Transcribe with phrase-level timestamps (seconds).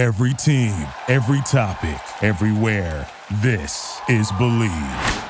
[0.00, 0.72] Every team,
[1.08, 3.06] every topic, everywhere.
[3.42, 5.26] This is Bleav.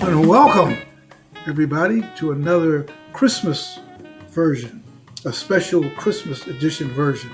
[0.00, 0.78] And welcome,
[1.46, 3.78] everybody, to another Christmas
[4.30, 4.82] version,
[5.24, 7.30] a special Christmas edition version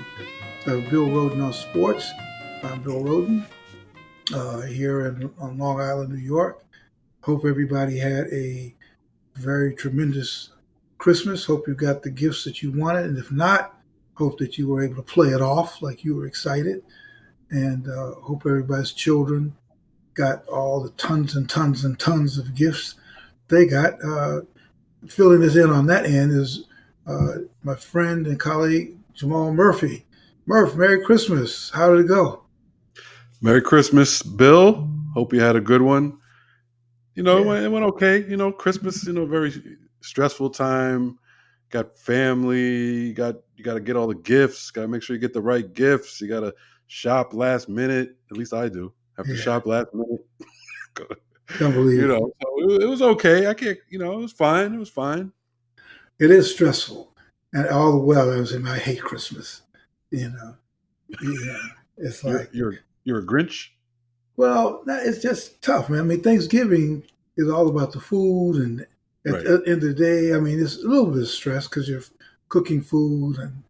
[0.69, 2.11] of Bill Rhoden on Sports.
[2.63, 3.43] I'm Bill Rhoden
[4.31, 6.63] uh, here in, on Long Island, New York.
[7.21, 8.75] Hope everybody had a
[9.33, 10.51] very tremendous
[10.99, 11.43] Christmas.
[11.43, 13.05] Hope you got the gifts that you wanted.
[13.05, 13.79] And if not,
[14.13, 16.83] hope that you were able to play it off like you were excited.
[17.49, 19.55] And uh, hope everybody's children
[20.13, 22.93] got all the tons and tons and tons of gifts
[23.47, 23.93] they got.
[24.05, 24.41] Uh,
[25.07, 26.65] filling us in on that end is
[27.07, 30.05] uh, my friend and colleague Jamal Murphy.
[30.49, 31.69] Murph, Merry Christmas.
[31.69, 32.41] How did it go?
[33.39, 34.89] Merry Christmas, Bill.
[35.13, 36.17] Hope you had a good one.
[37.13, 38.27] You know, it, went, it went okay.
[38.27, 39.53] You know, Christmas, you know, very
[40.01, 41.19] stressful time.
[41.69, 43.09] Got family.
[43.09, 44.71] You got you got to get all the gifts.
[44.71, 46.19] Got to make sure you get the right gifts.
[46.19, 46.51] You got to
[46.87, 48.15] shop last minute.
[48.31, 48.91] At least I do.
[49.17, 49.41] Have to Yeah.
[49.41, 50.25] shop last minute.
[51.59, 52.07] Can't believe you it.
[52.07, 53.45] know, so it, it was okay.
[53.45, 53.77] I can't.
[53.91, 54.73] You know, it was fine.
[54.73, 55.31] It was fine.
[56.19, 57.15] It is stressful.
[57.53, 59.61] And all the while I was in my hate Christmas.
[60.11, 60.55] You know.
[61.21, 61.57] Yeah.
[61.97, 63.69] It's You're like you're, you're a Grinch.
[64.37, 65.99] Well, it's just tough, man.
[65.99, 67.03] I mean, Thanksgiving
[67.35, 68.81] is all about the food, and
[69.25, 69.43] at Right.
[69.43, 72.03] the end of the day, I mean, it's a little bit of stress because you're
[72.47, 73.63] cooking food and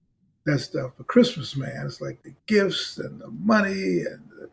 [0.45, 0.91] that stuff.
[0.95, 4.49] But Christmas, man, it's like the gifts and the money, and the,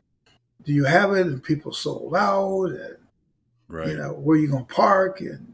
[0.64, 1.27] do you have it?
[1.27, 2.97] And people sold out, and
[3.69, 3.89] Right.
[3.89, 5.53] you know where you gonna park, and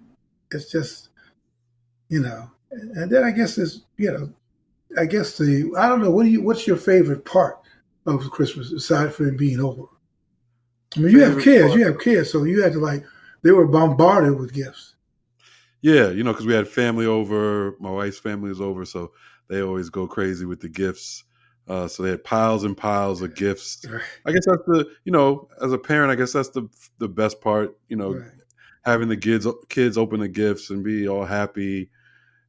[0.53, 1.09] it's just,
[2.09, 2.51] you know.
[2.71, 4.33] And, and then I guess it's, you know,
[4.99, 6.11] I guess the I don't know.
[6.11, 6.43] What do you?
[6.43, 7.59] What's your favorite part
[8.07, 9.85] of Christmas aside from it being over?
[10.97, 11.69] I mean, you have kids.
[11.69, 11.79] part?
[11.79, 13.05] You have kids, so you had to like
[13.43, 14.95] they were bombarded with gifts.
[15.81, 17.75] Yeah, you know, because we had family over.
[17.81, 19.13] My wife's family is over, so
[19.49, 21.25] they always go crazy with the gifts.
[21.69, 23.85] Uh, so they had piles and piles of gifts.
[24.27, 27.41] I guess that's the, you know, as a parent, I guess that's the the best
[27.41, 27.77] part.
[27.89, 28.31] You know, Right.
[28.85, 31.91] having the kids kids open the gifts and be all happy,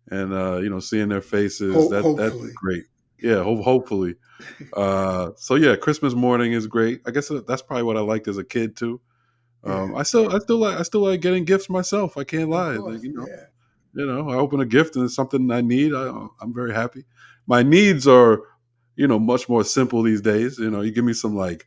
[0.09, 1.74] and uh, you know, seeing their faces.
[1.74, 2.84] Ho- that that's great.
[3.19, 4.16] Yeah, ho- hopefully.
[4.74, 7.02] Uh, so yeah, Christmas morning is great.
[7.06, 9.00] I guess that's probably what I liked as a kid too.
[9.63, 9.97] Um, Yeah.
[10.00, 12.18] I still, I still like, I still like getting gifts myself.
[12.18, 12.75] I can't lie.
[12.75, 13.46] course, Like, you know, yeah.
[13.94, 15.94] you know, I open a gift and it's something I need.
[15.94, 16.09] I,
[16.42, 17.06] I'm very happy.
[17.47, 18.42] My needs are,
[18.97, 20.59] you know, much more simple these days.
[20.59, 21.66] You know, you give me some like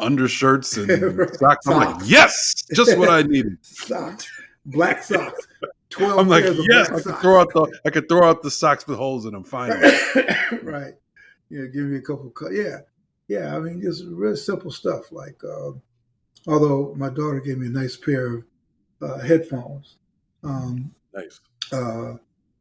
[0.00, 0.88] undershirts and
[1.18, 1.34] Right.
[1.36, 1.66] socks.
[1.68, 2.08] I'm like, Socks.
[2.10, 3.58] yes, just what I needed.
[3.64, 4.28] Socks,
[4.66, 5.46] black socks,
[5.90, 6.18] twelve.
[6.18, 8.98] I'm like, yes, I could throw out the, I could throw out the socks with
[8.98, 9.44] holes in them.
[9.44, 9.92] Finally,
[10.62, 10.94] right.
[11.50, 12.30] Yeah, give me a couple.
[12.30, 12.78] Co- yeah,
[13.28, 13.56] yeah.
[13.56, 15.10] I mean, just real simple stuff.
[15.12, 15.80] Like, um,
[16.46, 18.44] although my daughter gave me a nice pair of
[19.02, 19.96] uh, headphones,
[20.44, 21.40] um, nice.
[21.72, 22.14] uh,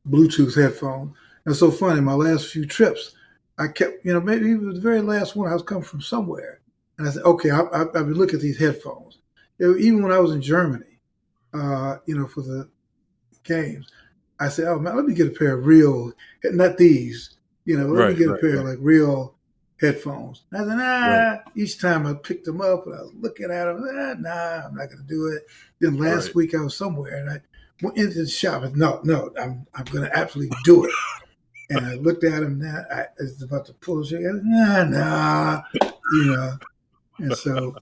[0.10, 1.16] Bluetooth headphones.
[1.46, 2.02] And so funny.
[2.02, 3.16] My last few trips,
[3.58, 5.50] I kept, you know, maybe it was the very last one.
[5.50, 6.60] I was coming from somewhere,
[6.98, 9.20] and I said, okay, I, I, I've been looking at these headphones.
[9.58, 11.00] You know, even when I was in Germany,
[11.54, 12.70] uh, you know, for the
[13.48, 13.88] games,
[14.40, 16.14] I said, oh man, let me get a pair of real,
[16.44, 17.32] not these,
[17.66, 19.36] you know, let Right, me get right, a pair of like real
[19.82, 20.44] headphones.
[20.52, 21.10] And I said, nah.
[21.10, 21.42] Right.
[21.56, 24.76] Each time I picked them up and I was looking at them, ah, nah, I'm
[24.76, 25.44] not going to do it.
[25.80, 26.36] Then last Right.
[26.36, 27.42] week I was somewhere and I
[27.82, 30.94] went into the shop and no, no, I'm, I'm going to absolutely do it.
[31.70, 34.40] And I looked at him now, I was about to pull the trigger.
[34.44, 35.62] Nah, nah,
[36.14, 36.60] you know.
[37.20, 37.80] And so,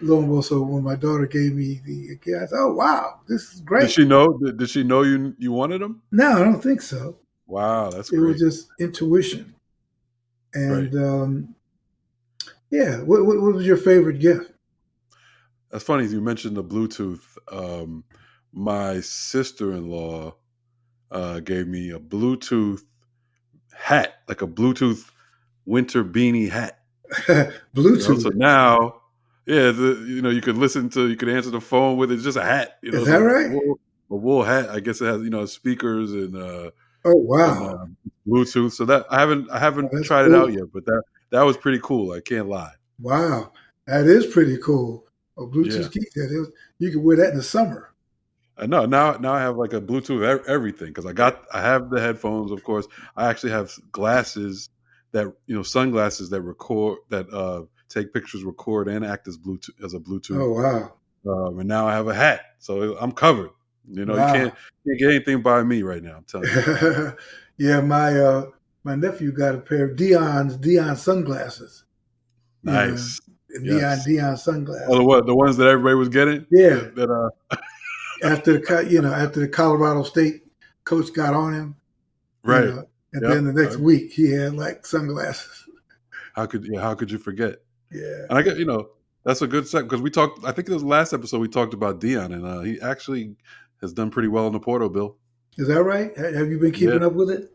[0.00, 3.20] lo and behold, so when my daughter gave me the gift, I said, oh, wow,
[3.28, 3.82] this is great.
[3.82, 4.38] Did she know?
[4.42, 6.02] Did, did she know you you wanted them?
[6.12, 7.18] no, I don't think so.
[7.46, 8.32] Wow, that's It great.
[8.32, 9.54] was just intuition.
[10.54, 11.54] And um,
[12.70, 14.52] yeah, what, what, what was your favorite gift?
[15.70, 16.06] That's funny.
[16.06, 17.20] You mentioned the Bluetooth.
[17.50, 18.04] Um,
[18.52, 20.34] my sister in law
[21.10, 22.82] uh, gave me a Bluetooth
[23.72, 25.10] hat, like a Bluetooth
[25.66, 26.80] winter beanie hat.
[27.28, 28.22] You know, Bluetooth.
[28.22, 29.00] so now,
[29.48, 32.14] yeah, the, you know, you could listen to, you could answer the phone with it.
[32.14, 32.78] It's just a hat.
[32.82, 33.50] You know, Is that it's a right?
[33.50, 33.80] Wool,
[34.10, 34.70] a wool hat.
[34.70, 36.70] I guess it has, you know, speakers and, uh,
[37.04, 37.74] oh, and wow.
[37.82, 37.86] uh,
[38.28, 38.72] Bluetooth.
[38.72, 41.56] So that I haven't, I haven't Oh, tried it out yet, but that that was
[41.56, 42.12] pretty cool.
[42.12, 42.72] I can't lie.
[43.00, 43.52] Wow.
[43.86, 45.06] That is pretty cool.
[45.38, 45.88] A Bluetooth Yeah.
[45.88, 46.30] keypad.
[46.32, 47.94] It You can wear that in the summer.
[48.56, 49.12] I know now.
[49.18, 52.50] Now I have like a Bluetooth everything because I got I have the headphones.
[52.50, 54.68] Of course, I actually have glasses
[55.12, 59.82] that you know sunglasses that record that uh take pictures, record, and act as Bluetooth
[59.84, 60.40] as a Bluetooth.
[60.40, 60.92] Oh, wow.
[61.30, 63.50] Um, and now I have a hat, so I'm covered.
[63.90, 64.26] You know, Wow.
[64.28, 64.54] you can't,
[64.86, 66.16] can't get anything by me right now.
[66.18, 67.12] I'm telling you.
[67.58, 68.46] yeah, my uh,
[68.84, 71.84] my nephew got a pair of Deion's Deion sunglasses.
[72.62, 73.20] You know, Nice.
[73.60, 74.06] Deion Yes.
[74.06, 74.86] Deion sunglasses.
[74.90, 75.26] Oh, the what?
[75.26, 76.46] The ones that everybody was getting?
[76.50, 76.88] Yeah.
[76.94, 77.10] That
[77.50, 77.56] uh,
[78.22, 80.42] After the you know after the Colorado State
[80.84, 81.76] coach got on him,
[82.44, 82.64] you right.
[82.66, 83.32] know, and Yep.
[83.32, 85.66] then the next week he had like sunglasses.
[86.34, 87.60] How could yeah, how could you forget?
[87.92, 88.26] Yeah.
[88.28, 88.90] And I get you know
[89.24, 90.44] that's a good set because we talked.
[90.44, 93.36] I think it was last episode we talked about Deion, and uh, he actually
[93.80, 95.16] has done pretty well in the portal Bill.
[95.56, 96.16] Is that right?
[96.16, 97.06] Have you been keeping Yeah.
[97.06, 97.52] up with it?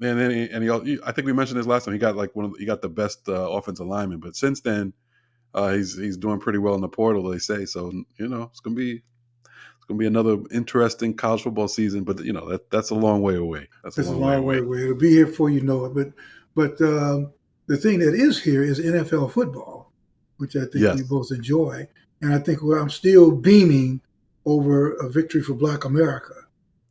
[0.00, 1.94] And then he, and he, I think we mentioned this last time.
[1.94, 4.60] He got like one of the, he got the best uh, offensive lineman, but since
[4.60, 4.92] then,
[5.54, 7.22] uh, he's he's doing pretty well in the portal.
[7.30, 7.92] They say so.
[8.18, 12.02] You know, it's gonna be it's gonna be another interesting college football season.
[12.02, 13.68] But you know that that's a long way away.
[13.84, 14.58] That's It's a long, way away.
[14.58, 14.82] away.
[14.82, 15.94] It'll be here before you know it.
[15.94, 16.12] But
[16.56, 17.32] but um,
[17.66, 19.73] the thing that is here is NFL football,
[20.38, 20.96] which I think Yes.
[20.98, 21.86] we both enjoy,
[22.20, 24.00] and I think well, I'm still beaming
[24.46, 26.34] over a victory for Black America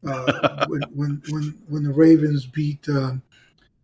[0.08, 3.22] uh, when, when when when the Ravens beat um,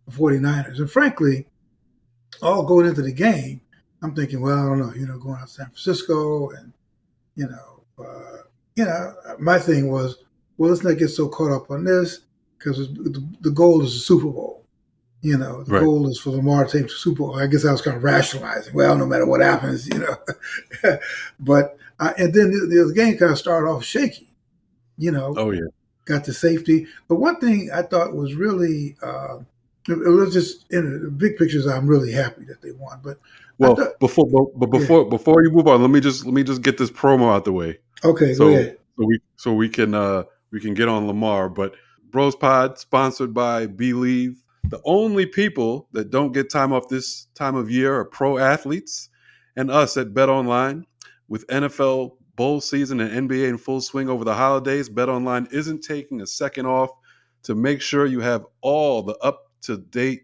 [0.06, 0.78] the 49ers.
[0.78, 1.46] And frankly,
[2.42, 3.60] all going into the game,
[4.02, 6.72] I'm thinking, well, I don't know, you know, going out to San Francisco and
[7.36, 8.38] you know, uh,
[8.76, 10.16] you know, my thing was,
[10.58, 12.20] well, let's not get so caught up on this
[12.58, 14.59] because the, the goal is the Super Bowl.
[15.22, 15.82] You know, the Right.
[15.82, 17.38] goal is for Lamar to take the Super Bowl.
[17.38, 18.72] I guess I was kind of rationalizing.
[18.74, 20.16] Well, no matter what happens, you know.
[21.40, 24.28] but uh, and then the, the game kind of started off shaky.
[24.96, 25.60] You know, Oh yeah.
[26.06, 26.86] got the safety.
[27.08, 29.38] But one thing I thought was really, uh,
[29.88, 31.66] it was just in the big pictures.
[31.66, 33.00] I'm really happy that they won.
[33.02, 33.18] But
[33.58, 34.26] Well, thought- before
[34.56, 37.30] but, before before you move on, let me just let me just get this promo
[37.34, 37.78] out the way.
[38.04, 41.48] okay, So- so we so we can uh we can get on Lamar.
[41.50, 41.74] But
[42.10, 44.36] Bros Pod sponsored by Bleav.
[44.64, 49.08] The only people that don't get time off this time of year are pro athletes
[49.56, 50.86] and us at Bet Online.
[51.28, 55.82] With NFL bowl season and NBA in full swing over the holidays, Bet Online isn't
[55.82, 56.90] taking a second off
[57.44, 60.22] to make sure you have all the up to date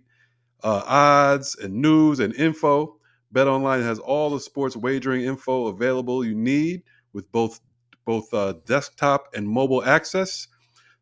[0.62, 2.96] uh, odds and news and info.
[3.32, 6.82] Bet Online has all the sports wagering info available you need
[7.12, 7.60] with both
[8.04, 10.48] both uh, desktop and mobile access.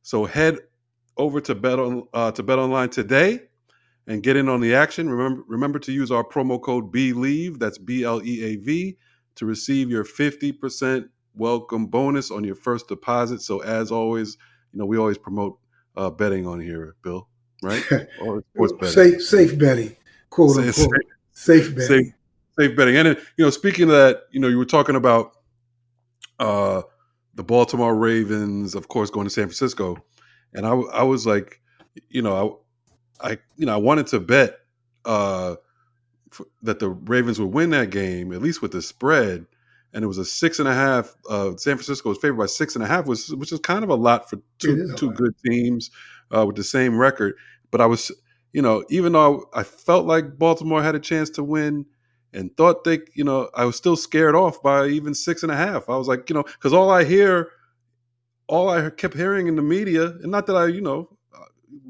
[0.03, 0.59] So head
[1.17, 3.41] over to bet on uh, to bet online today
[4.07, 5.09] and get in on the action.
[5.09, 8.97] Remember remember to use our promo code BLEAV, that's B L E A V,
[9.37, 13.43] to receive your 50% welcome bonus on your first deposit.
[13.43, 14.37] So as always,
[14.73, 15.59] you know, we always promote
[15.97, 17.29] uh, betting on here, Bill,
[17.63, 17.83] right?
[18.23, 18.93] Or sports betting.
[19.21, 19.97] Safe, safe betting,
[20.31, 21.01] quote Safe- unquote.
[21.37, 22.05] Safe, betting.
[22.05, 22.13] safe,
[22.59, 22.97] safe betting.
[22.97, 25.33] And you know, speaking of that, you know, you were talking about
[26.39, 26.83] uh,
[27.35, 29.97] the Baltimore Ravens, of course, going to San Francisco,
[30.55, 31.61] and I, I was like,
[32.09, 32.61] you know,
[33.21, 34.59] I, I, you know, I wanted to bet
[35.05, 35.57] uh,
[36.63, 39.47] that the Ravens would win that game at least with the spread,
[39.93, 41.17] and it was a six and a half.
[41.29, 43.91] Uh, San Francisco was favored by six and a half, which, which is kind of
[43.91, 45.17] a lot for two two lot.
[45.17, 45.91] good teams
[46.35, 47.35] uh, with the same record.
[47.71, 48.11] But I was,
[48.53, 51.87] you know, even though I felt like Baltimore had a chance to win
[52.33, 55.57] and thought they, you know, I was still scared off by even six and a
[55.57, 55.89] half.
[55.89, 57.51] I was like, you know, because all I hear,
[58.47, 61.45] all I kept hearing in the media, and not that I, you know, uh,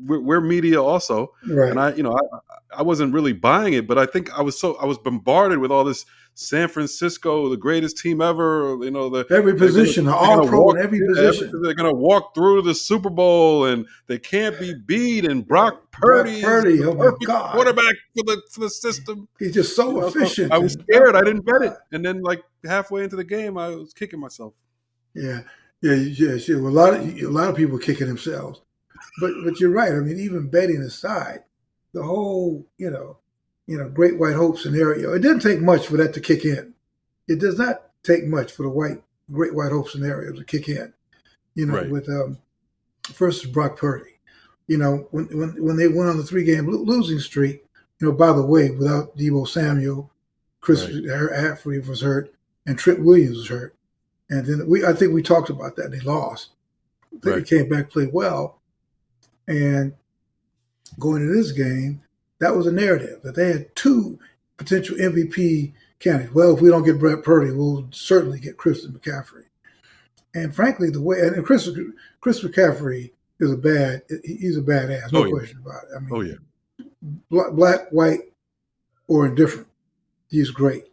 [0.06, 1.70] we're, we're media also, Right.
[1.70, 4.58] and I, you know, I, I wasn't really buying it, but I think I was
[4.58, 6.04] so I was bombarded with all this
[6.36, 10.48] San Francisco, the greatest team ever, you know, the every gonna- position, they're all gonna
[10.48, 11.52] pro walk- in every position.
[11.62, 15.24] They're going to walk through the Super Bowl, and they can't be beat.
[15.26, 17.52] And Brock Purdy, Purdy, is the oh my God.
[17.54, 19.28] quarterback for the for the system.
[19.38, 20.52] He's just so You know, so efficient.
[20.52, 21.14] I was scared.
[21.14, 24.54] I didn't bet it, and then like halfway into the game, I was kicking myself.
[25.14, 25.42] Yeah,
[25.84, 26.38] yeah, yeah.
[26.38, 26.62] Sure.
[26.62, 28.60] Well, a lot of a lot of people kicking themselves,
[29.20, 29.92] but but you're right.
[29.92, 31.40] I mean, even betting aside,
[31.92, 33.18] the whole you know,
[33.66, 35.12] you know, Great White Hope scenario.
[35.12, 36.72] It didn't take much for that to kick in.
[37.28, 40.92] It does not take much for the white Great White Hope scenario to kick in.
[41.54, 41.90] You know, Right.
[41.90, 42.38] with um,
[43.12, 44.10] first is Brock Purdy.
[44.66, 47.60] You know, when when when they went on the three game losing streak.
[48.00, 50.10] You know, by the way, without Deebo Samuel,
[50.60, 51.86] Chris Right.
[51.86, 52.34] Was hurt,
[52.66, 53.76] and Trent Williams was hurt.
[54.30, 55.90] And then we, I think we talked about that.
[55.90, 56.50] They lost.
[57.22, 57.46] Then Right.
[57.48, 58.60] they came back, played well,
[59.46, 59.94] and
[60.98, 62.00] going into this game,
[62.40, 64.18] that was a narrative that they had two
[64.56, 66.34] potential MVP candidates.
[66.34, 69.44] Well, if we don't get Brett Purdy, we'll certainly get Christian McCaffrey.
[70.34, 71.68] And frankly, the way and Chris
[72.20, 75.30] Chris McCaffrey is a bad he's a badass, no Oh, yeah.
[75.30, 75.96] question about it.
[75.96, 76.84] I mean, Oh yeah,
[77.30, 78.20] black, black, white,
[79.06, 79.68] or indifferent.
[80.28, 80.84] He's great.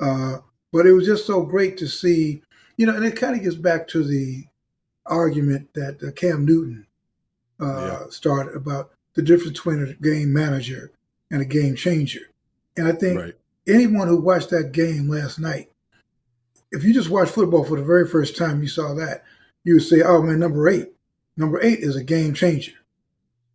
[0.00, 0.38] Uh,
[0.72, 2.42] but it was just so great to see,
[2.82, 4.44] you know, and it kind of gets back to the
[5.06, 6.84] argument that uh, Cam Newton
[7.60, 8.10] uh, Yeah.
[8.10, 10.90] started about the difference between a game manager
[11.30, 12.22] and a game changer.
[12.76, 13.34] And I think right.
[13.68, 15.70] anyone who watched that game last night,
[16.72, 19.22] if you just watched football for the very first time, you saw that,
[19.62, 20.88] you would say, oh man, number eight.
[21.36, 22.72] Number eight is a game changer.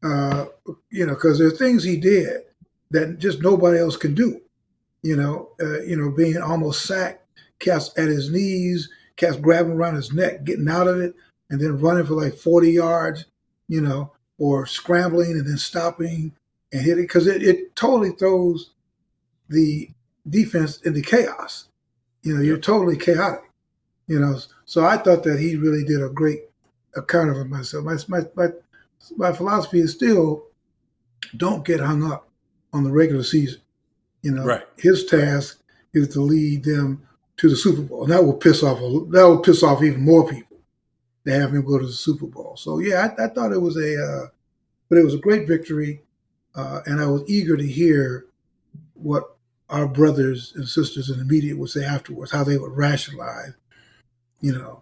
[0.01, 0.45] Uh,
[0.89, 2.43] you know, because there are things he did
[2.91, 4.39] that just nobody else can do.
[5.03, 7.25] You know, uh, you know, being almost sacked,
[7.59, 11.15] cast at his knees, cast grabbing around his neck, getting out of it,
[11.49, 13.25] and then running for like 40 yards,
[13.67, 16.31] you know, or scrambling and then stopping
[16.71, 18.71] and hitting because it, it totally throws
[19.49, 19.89] the
[20.29, 21.67] defense into chaos.
[22.23, 23.43] You know, you're totally chaotic.
[24.07, 26.41] You know, so I thought that he really did a great
[26.95, 27.83] account of myself.
[27.85, 28.47] My, my, my,
[29.17, 30.43] my philosophy is still
[31.35, 32.29] don't get hung up
[32.73, 33.61] on the regular season.
[34.21, 34.63] You know, Right.
[34.77, 35.61] his task
[35.93, 37.06] is to lead them
[37.37, 40.01] to the Super Bowl, and that will piss off a, that will piss off even
[40.01, 40.57] more people
[41.25, 42.55] to have him go to the Super Bowl.
[42.57, 44.27] So yeah, I, I thought it was a, uh,
[44.89, 46.01] but it was a great victory,
[46.55, 48.25] uh, and I was eager to hear
[48.93, 49.37] what
[49.69, 53.51] our brothers and sisters in the media would say afterwards, how they would rationalize,
[54.39, 54.81] you know,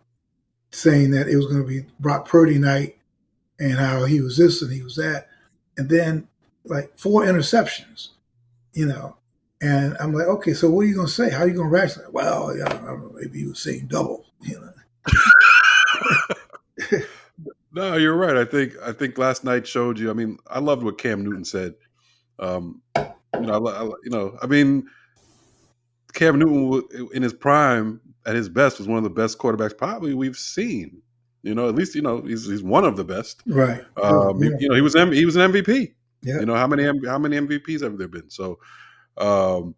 [0.72, 2.98] saying that it was going to be Brock Purdy night
[3.60, 5.28] and how he was this and he was that,
[5.78, 6.28] and then
[6.66, 8.10] like four interceptions,
[8.74, 9.18] you know.
[9.62, 11.30] And I'm like, okay, so what are you going to say?
[11.30, 12.14] How are you going to rationalize?
[12.14, 17.00] Well, yeah, I don't know, maybe he was saying double, you know.
[17.76, 18.38] No, you're right.
[18.38, 20.10] I think I think last night showed you.
[20.10, 21.76] I mean, I loved what Cam Newton said.
[22.40, 24.88] Um, you know, I, I, you know, I mean,
[26.14, 30.14] Cam Newton in his prime, at his best, was one of the best quarterbacks probably
[30.14, 31.02] we've seen.
[31.44, 33.44] You know, at least you know he's he's one of the best.
[33.46, 33.84] Right.
[34.02, 34.52] Um, yeah.
[34.58, 35.94] You know, he was M- he was an MVP.
[36.22, 36.40] Yeah.
[36.40, 38.30] You know how many M- how many MVPs have there been?
[38.30, 38.58] So,
[39.18, 39.76] um,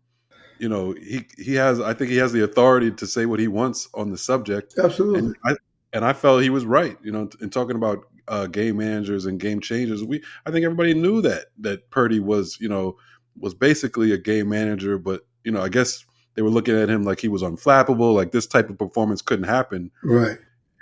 [0.59, 1.79] you know, he he has.
[1.79, 4.75] I think he has the authority to say what he wants on the subject.
[4.77, 5.19] Absolutely.
[5.19, 5.55] And I
[5.93, 6.97] and I felt he was right.
[7.03, 10.93] You know, in talking about uh, game managers and game changers, we I think everybody
[10.93, 12.97] knew that that Purdy was you know
[13.39, 17.03] was basically a game manager, but you know I guess they were looking at him
[17.03, 19.91] like he was unflappable, like this type of performance couldn't happen.
[20.03, 20.37] right.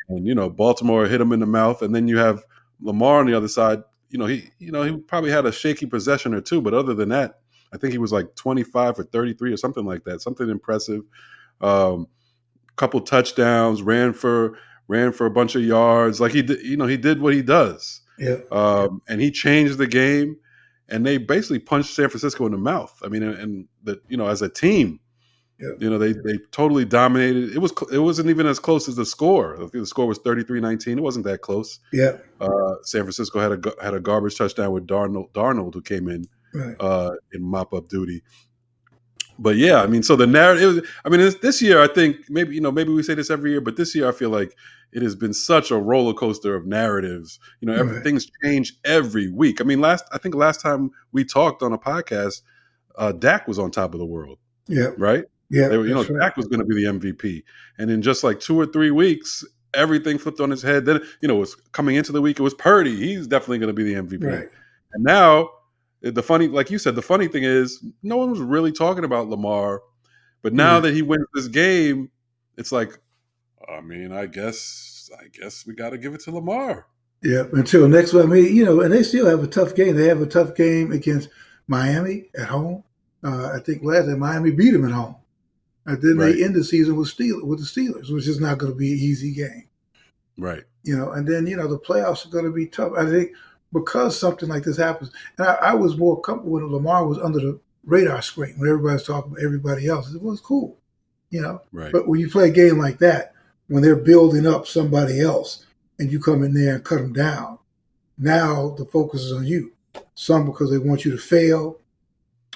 [0.08, 2.44] And you know Baltimore hit him in the mouth, and then you have
[2.82, 3.84] Lamar on the other side.
[4.10, 6.94] You know he you know he probably had a shaky possession or two, but other
[6.94, 7.40] than that,
[7.76, 10.50] I think he was like twenty five or thirty three or something like that, something
[10.50, 11.02] impressive.
[11.62, 12.08] Um,
[12.76, 16.20] couple touchdowns, ran for ran for a bunch of yards.
[16.22, 18.38] Like he did, you know, he did what he does, Yeah.
[18.52, 20.38] um, and he changed the game.
[20.88, 22.96] And they basically punched San Francisco in the mouth.
[23.04, 25.00] I mean, and, and the you know, as a team,
[25.60, 25.70] Yeah.
[25.80, 27.56] you know, they they totally dominated.
[27.56, 29.56] It was it wasn't even as close as the score.
[29.56, 30.98] I think the score was 33-19.
[30.98, 31.80] It wasn't that close.
[31.92, 32.18] Yeah.
[32.40, 36.26] Uh, San Francisco had a had a garbage touchdown with Darnold Darnold who came in
[36.56, 36.76] Right.
[36.80, 38.24] uh, in mop up duty.
[39.38, 40.90] But yeah, I mean, so the narrative.
[41.04, 43.52] I mean, this, this year, I think maybe you know, maybe we say this every
[43.52, 44.56] year, but this year, I feel like
[44.94, 47.38] it has been such a roller coaster of narratives.
[47.60, 47.82] You know, Right.
[47.82, 49.60] everything's changed every week.
[49.60, 52.44] I mean, last I think last time we talked on a podcast,
[52.98, 54.38] uh, Dak was on top of the world,
[54.70, 54.92] Yeah.
[54.98, 55.26] right?
[55.50, 55.68] Yeah.
[55.68, 56.20] They were, you know, right.
[56.22, 57.44] Dak was going to be the MVP,
[57.78, 59.44] and in just like two or three weeks,
[59.74, 60.86] everything flipped on his head.
[60.86, 62.96] Then you know, it was coming into the week, it was Purdy.
[62.96, 64.24] He's definitely going to be the MVP.
[64.24, 64.48] Right.
[64.94, 65.50] And now,
[66.14, 69.28] the funny, like you said, the funny thing is, no one was really talking about
[69.30, 69.82] Lamar.
[70.42, 70.82] But now Yeah.
[70.82, 72.12] that he wins this game,
[72.58, 72.98] it's like,
[73.68, 76.86] I mean, I guess, I guess we got to give it to Lamar.
[77.24, 77.46] Yeah.
[77.54, 78.24] Until next one.
[78.24, 79.96] I mean, you know, and they still have a tough game.
[79.96, 81.30] They have a tough game against
[81.68, 82.84] Miami at home.
[83.24, 85.16] Uh, I think last time Miami beat them at home.
[85.88, 86.36] And then Right.
[86.36, 88.92] they end the season with Steel with the Steelers, which is not going to be
[88.94, 89.64] an easy game.
[90.38, 90.64] Right.
[90.84, 92.92] you know, and then you know the playoffs are going to be tough.
[92.96, 93.32] I think
[93.76, 97.40] because something like this happens, and I, I was more comfortable when Lamar was under
[97.40, 100.14] the radar screen when everybody's talking about everybody else.
[100.14, 100.78] It was cool,
[101.30, 101.62] you know.
[101.74, 101.92] Right.
[101.92, 103.34] But when you play a game like that,
[103.68, 105.66] when they're building up somebody else,
[106.00, 107.60] and you come in there and cut them down,
[108.18, 109.74] now the focus is on you.
[110.14, 111.80] Some because they want you to fail,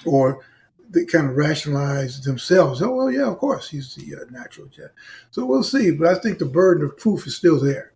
[0.06, 0.42] or
[0.88, 2.80] they kind of rationalize themselves.
[2.80, 4.92] Oh well, yeah, of course he's the uh, natural jet.
[5.32, 5.90] So we'll see.
[5.90, 7.92] But I think the burden of proof is still there.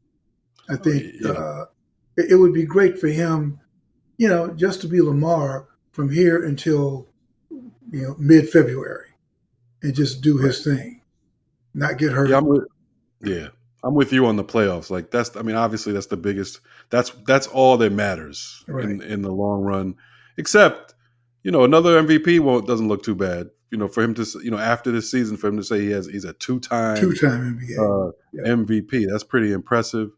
[0.69, 1.31] I think yeah.
[1.31, 1.65] uh,
[2.17, 3.61] it, would be great for him,
[4.17, 7.07] you know, just to be Lamar from here until
[7.51, 9.09] you know mid February,
[9.83, 11.03] and just do his thing,
[11.75, 12.29] not get hurt.
[12.31, 12.65] Yeah, I'm with,
[13.23, 13.49] yeah,
[13.83, 14.91] I'm with you on the playoffs.
[14.91, 16.61] Like that's, I mean, obviously that's the biggest.
[16.91, 18.89] That's that's all that matters in Right.
[19.03, 19.95] in the long run.
[20.37, 20.95] Except,
[21.43, 23.51] you know, another MVP won't doesn't look too bad.
[23.71, 25.91] You know, for him to, you know, after this season, for him to say he
[25.91, 27.79] has he's a two time Two-time NBA.
[28.09, 28.53] uh, Yeah.
[28.55, 29.11] MVP.
[29.11, 30.11] That's pretty impressive.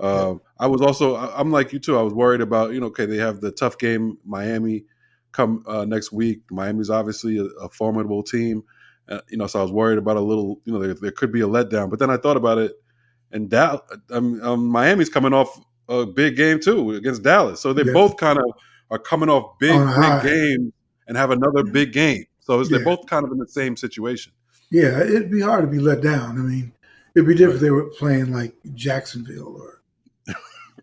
[0.00, 1.98] Um, I was also, I'm like you too.
[1.98, 4.84] I was worried about, you know, okay, they have the tough game, Miami,
[5.32, 6.42] come uh, next week.
[6.50, 8.62] Miami's obviously a, a formidable team,
[9.08, 11.32] uh, you know, so I was worried about a little, you know, there, there could
[11.32, 11.90] be a letdown.
[11.90, 12.72] But then I thought about it,
[13.32, 17.82] and Dal- um, um, Miami's coming off a big game too against Dallas, so they
[17.84, 17.92] Yeah.
[17.92, 18.44] both kind of
[18.90, 20.22] are coming off big, high.
[20.22, 20.72] big games
[21.08, 22.24] and have another big game.
[22.40, 24.32] So it's, they're both kind of in the same situation.
[24.70, 26.38] yeah, it'd be hard to be let down.
[26.38, 26.72] I mean,
[27.14, 29.77] it'd be different if they were playing like Jacksonville or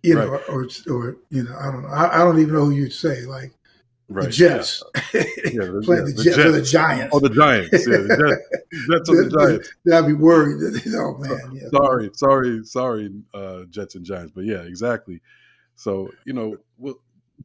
[0.05, 1.89] you know, or, or you know, I don't know.
[1.89, 3.51] I, I don't even know who you'd say like
[4.07, 4.25] Right.
[4.25, 4.83] the Jets
[5.13, 5.23] Yeah,
[5.65, 7.15] the, playing yeah, the, Jets, or the Giants.
[7.15, 7.71] Oh, the Giants.
[7.87, 9.73] Yeah, the Jets, Jets or the Giants.
[9.91, 10.59] I'd be worried.
[10.59, 11.69] That, oh man, yeah.
[11.69, 14.31] Sorry, sorry, sorry, uh, Jets and Giants.
[14.35, 15.21] But yeah, exactly.
[15.75, 16.99] So you know, well,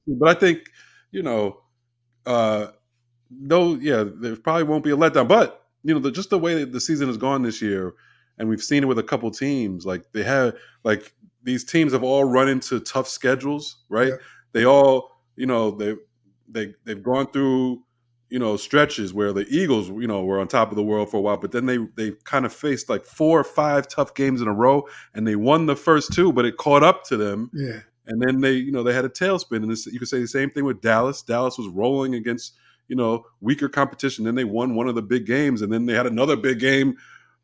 [0.07, 0.65] but I think
[1.13, 1.63] you know,
[2.27, 2.69] uh,
[3.31, 5.29] no, yeah, there probably won't be a letdown.
[5.29, 7.95] But you know, the, just the way that the season has gone this year,
[8.37, 9.87] and we've seen it with a couple teams.
[9.87, 14.09] Like they have, like these teams have all run into tough schedules, right?
[14.09, 14.17] Yeah.
[14.53, 15.95] They all, you know, they
[16.49, 17.83] they they've gone through
[18.31, 21.19] you know stretches where the Eagles you know were on top of the world for
[21.19, 24.41] a while, but then they they kind of faced like four or five tough games
[24.41, 27.51] in a row, and they won the first two, but it caught up to them,
[27.53, 30.21] yeah, and then they you know they had a tailspin, and this, you could say
[30.21, 31.23] the same thing with Dallas.
[31.23, 32.57] Dallas was rolling against
[32.89, 35.95] you know weaker competition, then they won one of the big games, and then they
[35.95, 36.97] had another big game.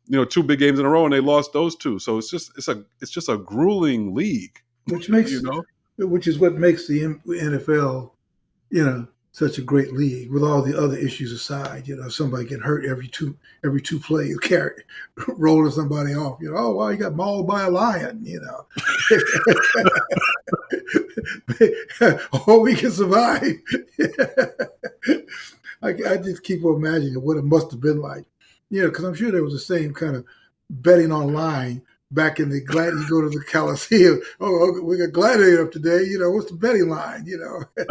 [0.07, 1.99] You know, two big games in a row, and they lost those two.
[1.99, 4.61] So it's just it's a it's just a grueling league.
[4.85, 5.63] which makes You know,
[5.97, 8.11] which is what makes the NFL,
[8.69, 10.31] you know, such a great league.
[10.31, 13.99] With all the other issues aside, you know, somebody get hurt every two every two
[13.99, 14.83] plays, carry
[15.27, 16.39] rolling somebody off.
[16.41, 18.21] You know, oh well, you got mauled by a lion.
[18.23, 18.65] You know,
[22.01, 23.43] or oh, we can survive.
[25.81, 28.25] I, I just keep on imagining what it must have been like.
[28.69, 30.25] You know, because I'm sure there was the same kind of
[30.69, 31.81] betting online
[32.11, 34.21] back in the glad you go to the Coliseum.
[34.39, 36.03] Oh, okay, we got gladiator up today.
[36.03, 37.25] You know, what's the betting line?
[37.25, 37.85] You know,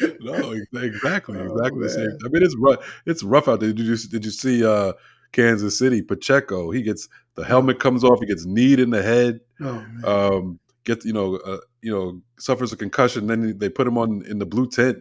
[0.20, 2.18] no, ex- exactly, Oh, exactly the same.
[2.24, 3.02] I mean, it's rough.
[3.06, 3.72] It's rough out there.
[3.72, 4.92] Did you did you see uh,
[5.32, 6.70] Kansas City Pacheco?
[6.70, 8.20] He gets the helmet comes off.
[8.20, 9.40] He gets kneed in the head.
[9.60, 13.26] oh Um, gets you know uh, you know suffers a concussion.
[13.26, 14.98] Then they put him on in the blue tent,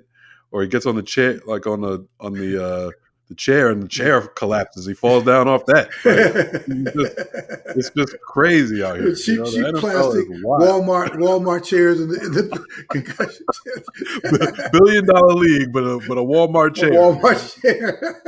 [0.52, 2.92] or he gets on the chair like on the on the uh,
[3.28, 4.86] the chair, and the chair collapses.
[4.86, 5.90] He falls down off that.
[6.96, 9.14] Like, it's just crazy out here.
[9.16, 10.28] cheap, you know, cheap plastic.
[10.44, 14.70] Walmart Walmart chairs in the, the concussion chairs.
[14.72, 16.92] billion dollar league, but a but a Walmart A chair.
[16.92, 18.22] Walmart chair.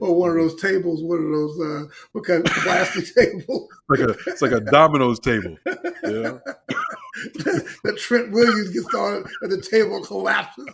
[0.00, 4.00] or one of those tables, one of those uh, what kind of plastic table like
[4.00, 5.56] a it's like a Domino's table.
[5.66, 6.38] Yeah.
[7.84, 10.66] that Trent Williams gets on and the table collapses.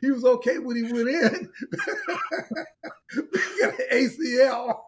[0.00, 1.50] He was okay when he went in.
[3.12, 4.80] he got an ACL.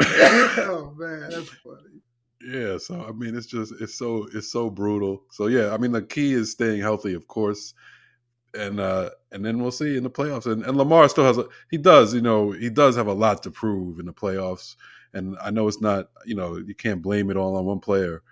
[0.02, 2.00] oh man, that's funny.
[2.40, 5.24] Yeah, so I mean, it's just it's so it's so brutal.
[5.30, 7.74] So yeah, I mean, the key is staying healthy, of course,
[8.54, 10.46] and uh and then we'll see in the playoffs.
[10.50, 13.42] And, and Lamar still has a he does you know he does have a lot
[13.44, 14.76] to prove in the playoffs.
[15.14, 18.22] And I know it's not you know you can't blame it all on one player,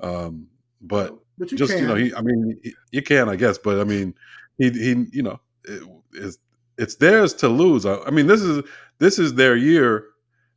[0.00, 0.48] um,
[0.80, 1.80] but But you just can.
[1.80, 4.14] you know he I mean he- you can I guess, but I mean
[4.58, 6.36] he he you know it,
[6.76, 7.86] it's theirs to lose.
[7.86, 8.64] I, I mean this is
[8.98, 10.04] this is their year.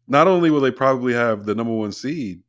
[0.07, 2.41] Not only will they probably have the number one seed,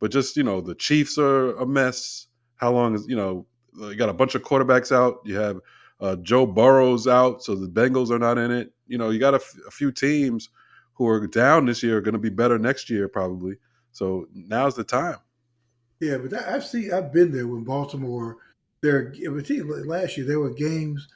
[0.00, 2.26] but just you know the Chiefs are a mess.
[2.56, 5.20] How long is you know you got a bunch of quarterbacks out.
[5.24, 5.60] You have
[6.00, 8.72] uh, Joe Burrow's out, so the Bengals are not in it.
[8.86, 10.48] You know you got a, f- a few teams
[10.94, 13.56] who are down this year are going to be better next year probably.
[13.92, 15.18] So now's the time.
[16.00, 18.36] Yeah, but I've seen, I've been there when Baltimore.
[18.80, 21.08] There, particularly last year, there were games.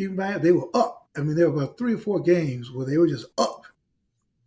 [0.00, 1.08] Even by, they were up.
[1.14, 3.66] I mean, there were about three or four games where they were just up,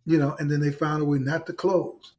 [0.04, 2.14] you know, and then they found a way not to close.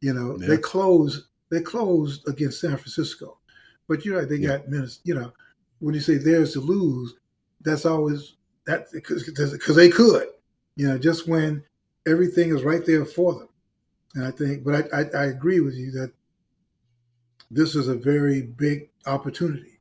[0.00, 0.48] You know, Yeah.
[0.48, 1.26] they closed.
[1.50, 3.38] They closed against San Francisco,
[3.86, 4.28] but you're right.
[4.28, 4.58] They Yeah.
[4.58, 5.00] got minutes.
[5.04, 5.32] You know,
[5.78, 7.14] when you say theirs to lose,
[7.60, 8.34] that's always
[8.66, 10.28] that because they could.
[10.76, 11.62] You know, just when
[12.06, 13.48] everything is right there for them.
[14.14, 16.12] And I think, but I, I, I agree with you that
[17.52, 19.80] this is a very big opportunity.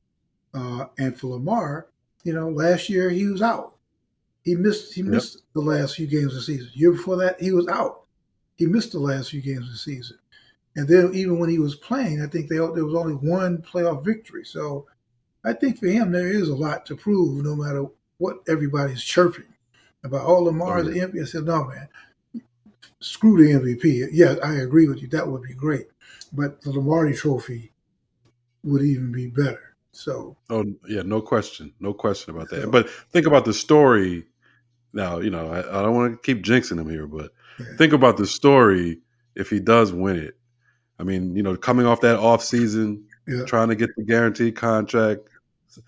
[0.54, 1.88] Uh, and for Lamar,
[2.24, 3.76] you know, last year he was out.
[4.44, 5.12] He missed he Yep.
[5.12, 6.70] missed the last few games of the season.
[6.74, 8.06] Year before that, he was out.
[8.56, 10.18] He missed the last few games of the season.
[10.76, 14.04] And then even when he was playing, I think they, there was only one playoff
[14.06, 14.46] victory.
[14.46, 14.86] So
[15.44, 17.86] I think for him there is a lot to prove, no matter
[18.18, 19.46] what everybody's chirping
[20.04, 20.26] about.
[20.26, 21.22] Oh, Lamar is Oh, the MVP.
[21.22, 21.88] I said, no, man,
[23.00, 24.08] screw the MVP.
[24.12, 25.08] Yeah, I agree with you.
[25.10, 25.88] That would be great,
[26.34, 27.72] but the Lombardi Trophy
[28.64, 29.69] would even be better.
[29.92, 32.64] So Oh yeah, no question, no question about that.
[32.64, 34.26] So- But think about the story.
[34.94, 37.66] Now you know I, I don't want to keep jinxing him here, but Yeah.
[37.78, 39.00] think about the story
[39.36, 40.36] if he does win it.
[41.00, 43.46] I mean, you know, coming off that off season, Yeah.
[43.46, 45.30] trying to get the guaranteed contract,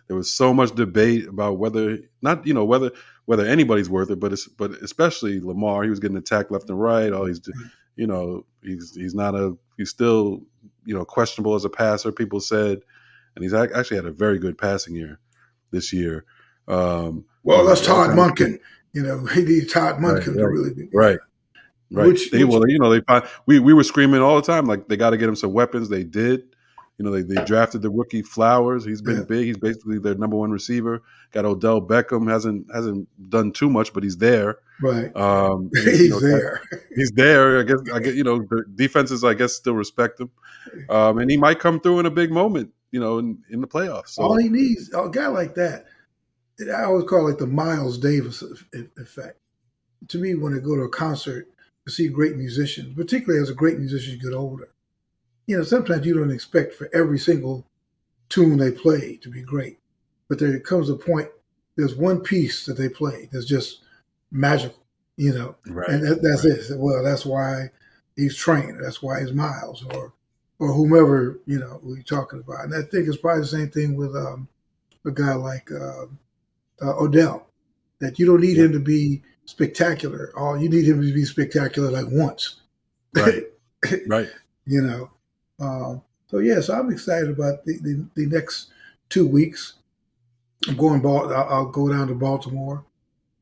[0.08, 2.92] there was so much debate about whether not you know whether
[3.26, 5.84] whether anybody's worth it, but it's but especially Lamar.
[5.84, 7.12] He was getting attacked left and right.
[7.12, 7.54] Oh, he's mm.
[7.96, 10.42] you know he's he's not a he's still
[10.86, 12.12] you know questionable as a passer.
[12.12, 12.82] People said,
[13.36, 15.20] and he's actually had a very good passing year
[15.72, 16.26] this year.
[16.67, 18.60] Um, well, that's Todd Monken.
[18.94, 21.20] You know, he needs Todd Monken Right, to really be Right.
[21.94, 22.08] Right.
[22.08, 24.65] Which, they, which, well, you know, they find, we we were screaming all the time
[24.65, 25.89] like they got to get him some weapons.
[25.89, 26.44] They did.
[26.98, 28.86] You know, they, they drafted the rookie Flowers.
[28.86, 29.24] He's been yeah.
[29.24, 29.46] big.
[29.46, 31.02] He's basically their number one receiver.
[31.32, 32.30] Got Odell Beckham.
[32.30, 34.60] hasn't hasn't done too much, but he's there.
[34.82, 35.13] Right.
[35.17, 36.62] Um, he's you know, there.
[36.96, 37.60] He's there.
[37.60, 37.80] I guess.
[37.94, 39.24] I guess you know the defenses.
[39.24, 40.30] I guess still respect him,
[40.89, 42.72] um, and he might come through in a big moment.
[42.91, 44.10] You know, in, in the playoffs.
[44.10, 44.23] So.
[44.23, 45.86] All he needs a guy like that.
[46.75, 48.43] I always call it the Miles Davis
[48.97, 49.39] effect.
[50.10, 51.47] To me, when I go to a concert
[51.86, 54.69] to see great musicians, particularly as a great musician get older,
[55.47, 57.65] you know, sometimes you don't expect for every single
[58.30, 59.80] tune they play to be great,
[60.27, 61.30] but there comes a point.
[61.75, 63.82] There's one piece that they play that's just
[64.32, 64.84] magical,
[65.17, 65.89] you know, right.
[65.89, 66.58] and that, that's right.
[66.58, 66.80] it.
[66.80, 67.71] Well, that's why
[68.15, 68.84] he's trained.
[68.84, 70.13] That's why he's Miles or
[70.62, 72.65] or whomever you know we're talking about.
[72.65, 74.47] And I think it's probably the same thing with um,
[75.04, 76.06] a guy like uh,
[76.82, 77.47] uh, Odell.
[78.00, 78.65] That you don't need yeah.
[78.65, 80.32] him to be spectacular.
[80.38, 82.62] All you need him to be spectacular like once.
[83.13, 83.43] Right.
[84.08, 84.30] right.
[84.65, 85.12] You know.
[85.60, 88.69] Um, so yes, yeah, so I'm excited about the, the, the, next
[89.10, 89.74] two weeks.
[90.67, 91.06] I'm going.
[91.06, 92.84] I'll, I'll go down to Baltimore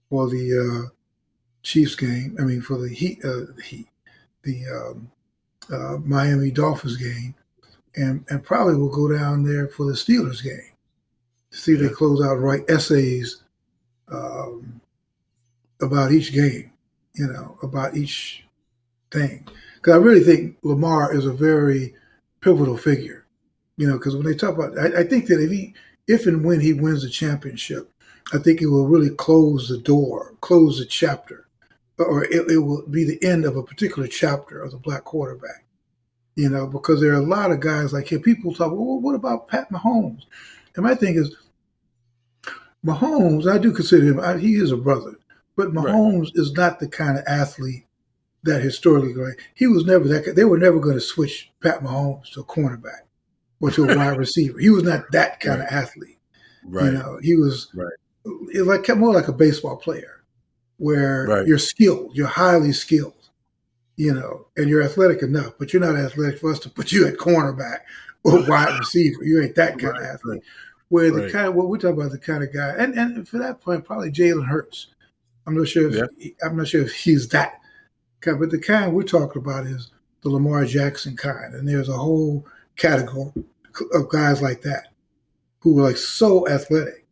[0.10, 0.90] for the uh,
[1.64, 2.36] Chiefs game.
[2.40, 3.88] I mean, for the Heat, uh, the, Heat,
[4.44, 5.12] the um,
[5.72, 7.36] uh, Miami Dolphins game,
[7.96, 10.74] and and probably will go down there for the Steelers game
[11.52, 13.42] to see if they close out write essays
[14.12, 14.82] um,
[15.82, 16.72] about each game,
[17.14, 18.46] you know, about each
[19.12, 19.48] thing.
[19.76, 21.96] Because I really think Lamar is a very
[22.42, 23.26] pivotal figure,
[23.78, 23.98] you know.
[23.98, 25.74] Because when they talk about, I, I think that if he,
[26.08, 27.92] if and when he wins the championship,
[28.34, 31.48] I think it will really close the door, close the chapter,
[32.00, 35.66] or it, it, will be the end of a particular chapter of the black quarterback.
[36.36, 38.22] You know, because there are a lot of guys like him.
[38.22, 40.24] People talk, well, what about Pat Mahomes?
[40.76, 41.36] And my thing is,
[42.86, 45.16] Mahomes, I do consider him, I, he is a brother,
[45.58, 46.36] but Mahomes right.
[46.36, 47.86] is not the kind of athlete
[48.44, 49.36] that historically, right?
[49.54, 50.34] He was never that.
[50.36, 53.02] They were never going to switch Pat Mahomes to a cornerback
[53.60, 54.60] or to a wide receiver.
[54.60, 55.68] He was not that kind right.
[55.68, 56.20] of athlete.
[56.64, 56.86] Right.
[56.86, 57.92] You know, he was right
[58.26, 60.19] like more like a baseball player,
[60.80, 61.48] where right.
[61.48, 63.30] you're skilled, you're highly skilled,
[63.98, 67.06] you know, and you're athletic enough, but you're not athletic for us to put you
[67.06, 67.80] at cornerback
[68.24, 69.24] or wide receiver.
[69.24, 70.02] You ain't that kind right.
[70.02, 70.44] of athlete.
[70.88, 71.32] Where the right.
[71.32, 73.86] kind of what we're talking about, the kind of guy, and and for that point,
[73.86, 74.88] probably Jalen Hurts.
[75.46, 75.88] I'm not sure.
[75.88, 76.32] If, yeah.
[76.44, 77.60] I'm not sure if he's that
[78.22, 81.98] kind, but the kind we're talking about is the Lamar Jackson kind, and there's a
[81.98, 82.44] whole
[82.76, 83.32] category
[83.94, 84.88] of guys like that
[85.60, 87.06] who are like so athletic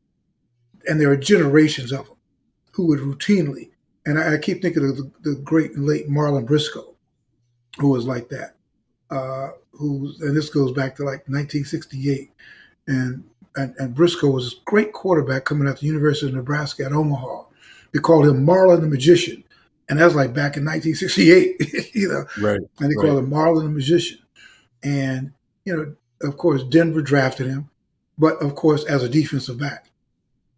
[0.87, 2.16] and there are generations of them
[2.77, 3.71] who would routinely,
[4.05, 6.93] and I, I keep thinking of the, the, great and late Marlin Briscoe,
[7.79, 8.53] who was like that.
[9.09, 12.29] Uh, who and this goes back to like 1968,
[12.85, 13.23] and,
[13.55, 17.45] and and Briscoe was a great quarterback coming out the University of Nebraska at Omaha.
[17.93, 19.43] They called him Marlin the Magician,
[19.89, 22.25] and that was like back in 1968, you know.
[22.39, 22.59] Right.
[22.79, 23.07] And they right.
[23.07, 24.19] called him Marlin the Magician,
[24.83, 25.31] and
[25.65, 27.71] you know, of course, Denver drafted him,
[28.19, 29.89] but of course, as a defensive back.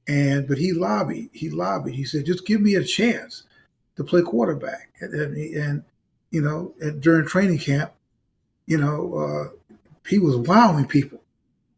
[0.09, 1.29] And but he lobbied.
[1.33, 1.93] He lobbied.
[1.93, 3.43] He said, "Just give me a chance
[3.95, 5.83] to play quarterback." And, and, and
[6.31, 7.93] you know, during training camp,
[8.65, 11.21] you know, uh, he was wowing people.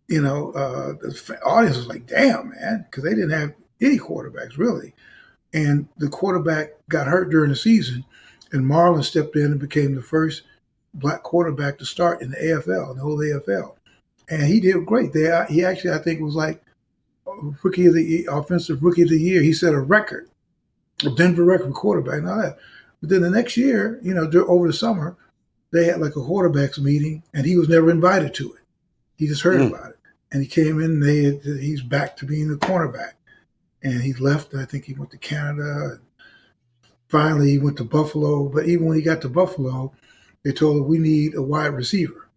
[0.08, 4.58] You know, uh, the audience was like, "Damn, man," because they didn't have any quarterbacks
[4.58, 4.94] really.
[5.54, 8.06] And the quarterback got hurt during the season,
[8.54, 10.44] and Marlin stepped in and became the first
[10.94, 13.76] black quarterback to start in the AFL, in the whole AFL.
[14.30, 15.12] And he did great.
[15.12, 16.64] They, he actually, I think, was like
[17.64, 19.42] rookie of the offensive rookie of the year.
[19.42, 20.30] He set a record,
[21.06, 22.58] a Denver record quarterback, and all that.
[23.02, 25.18] But then the next year, you know, over the summer,
[25.72, 28.62] they had like a quarterbacks meeting, and he was never invited to it.
[29.16, 29.70] He just heard mm.
[29.70, 30.00] about it,
[30.32, 30.92] and he came in.
[30.92, 33.14] And they had, he's back to being a cornerback,
[33.84, 34.54] and he left.
[34.54, 36.00] I think he went to Canada.
[37.08, 38.50] Finally, he went to Buffalo.
[38.50, 39.94] But even when he got to Buffalo,
[40.44, 42.30] they told him we need a wide receiver,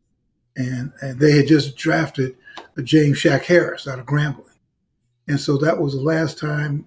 [0.57, 2.37] and and they had just drafted
[2.83, 4.54] James Shack Harris out of Grambling.
[5.29, 6.87] And so that was the last time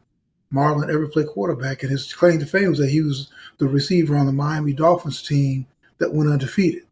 [0.52, 1.84] Marlin ever played quarterback.
[1.84, 5.21] And his claim to fame was that he was the receiver on the Miami Dolphins
[5.21, 5.65] team
[5.97, 6.84] that went undefeated.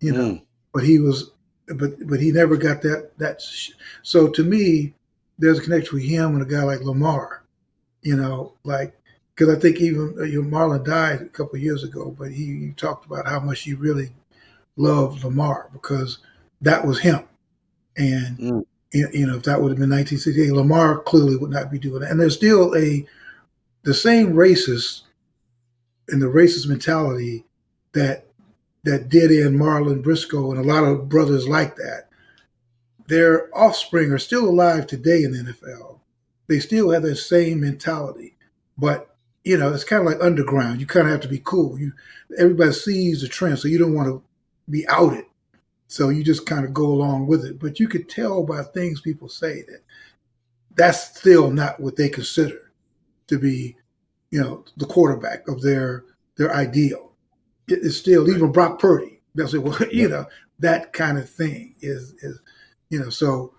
[0.00, 0.42] You know, mm.
[0.74, 1.30] but he was,
[1.66, 3.16] but but he never got that.
[3.18, 3.42] That
[4.02, 4.92] so to me,
[5.38, 7.42] there's a connection with him and a guy like Lamar.
[8.02, 8.94] You know, like
[9.34, 12.44] because I think even uh, you know, Marlin died a couple years ago, but he,
[12.58, 14.10] he talked about how much he really
[14.76, 16.18] loved Lamar because
[16.60, 17.24] that was him.
[17.96, 21.78] And mm you know, if that would have been 1968, Lamar clearly would not be
[21.78, 22.10] doing that.
[22.10, 23.06] And there's still a
[23.82, 25.02] the same racist
[26.08, 27.44] and the racist mentality
[27.92, 28.26] that
[28.84, 32.08] that did in Marlin Briscoe and a lot of brothers like that.
[33.08, 35.98] Their offspring are still alive today in the NFL.
[36.48, 38.36] They still have that same mentality,
[38.78, 40.80] but you know, it's kind of like underground.
[40.80, 41.78] You kind of have to be cool.
[41.78, 41.92] You
[42.38, 44.22] everybody sees the trend, so you don't want to
[44.68, 45.24] be outed.
[45.88, 47.58] So you just kind of go along with it.
[47.58, 49.82] But you could tell by things people say that
[50.74, 52.72] that's still not what they consider
[53.28, 53.76] to be,
[54.30, 56.04] you know, the quarterback of their
[56.36, 57.12] their ideal.
[57.68, 59.20] It is still even Brock Purdy.
[59.34, 60.26] They'll say, well, you know,
[60.58, 62.40] that kind of thing is is,
[62.90, 63.54] you know, so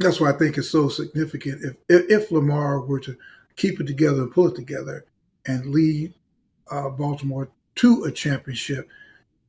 [0.00, 1.62] that's why I think it's so significant.
[1.64, 3.16] If if, if Lamar were to
[3.56, 5.04] keep it together and pull it together
[5.46, 6.14] and lead
[6.70, 8.88] uh, Baltimore to a championship,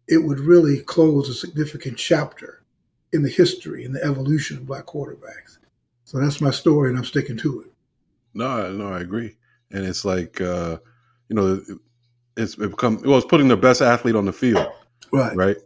[0.07, 2.63] it would really close a significant chapter
[3.13, 5.57] in the history and the evolution of black quarterbacks.
[6.03, 7.71] So that's my story, and I'm sticking to it.
[8.33, 9.35] No, no, I agree.
[9.71, 10.77] And it's like, uh,
[11.29, 11.61] you know,
[12.37, 14.67] it's it become well, it's putting the best athlete on the field,
[15.11, 15.35] right?
[15.35, 15.57] Right,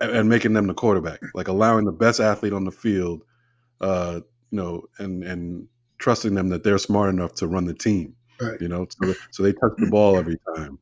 [0.00, 3.22] and making them the quarterback, like allowing the best athlete on the field,
[3.80, 8.14] uh, you know, and and trusting them that they're smart enough to run the team,
[8.40, 8.60] right?
[8.60, 10.78] You know, so so they touch the ball every time,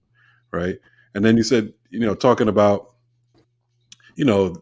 [0.51, 0.79] right?
[1.15, 2.94] And then you said, you know, talking about,
[4.17, 4.55] you know,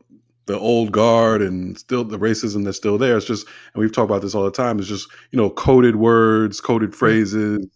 [0.46, 3.16] the old guard and still the racism that's still there.
[3.16, 4.78] It's just, and we've talked about this all the time.
[4.80, 7.66] It's just, you know, coded words, coded phrases.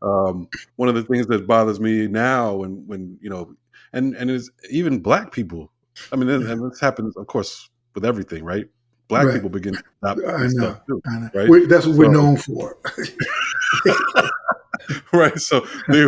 [0.00, 3.52] Um, one of the things that bothers me now, when when you know,
[3.92, 5.72] and and it's even black people.
[6.12, 8.66] I mean, and, this happens, of course, with everything, right?
[9.08, 9.34] Black Right.
[9.34, 10.48] people begin to stop I know.
[10.48, 11.30] stuff too, I know.
[11.34, 11.48] right?
[11.48, 12.76] We're- that's what we're known for.
[15.12, 15.38] right?
[15.38, 16.04] So they,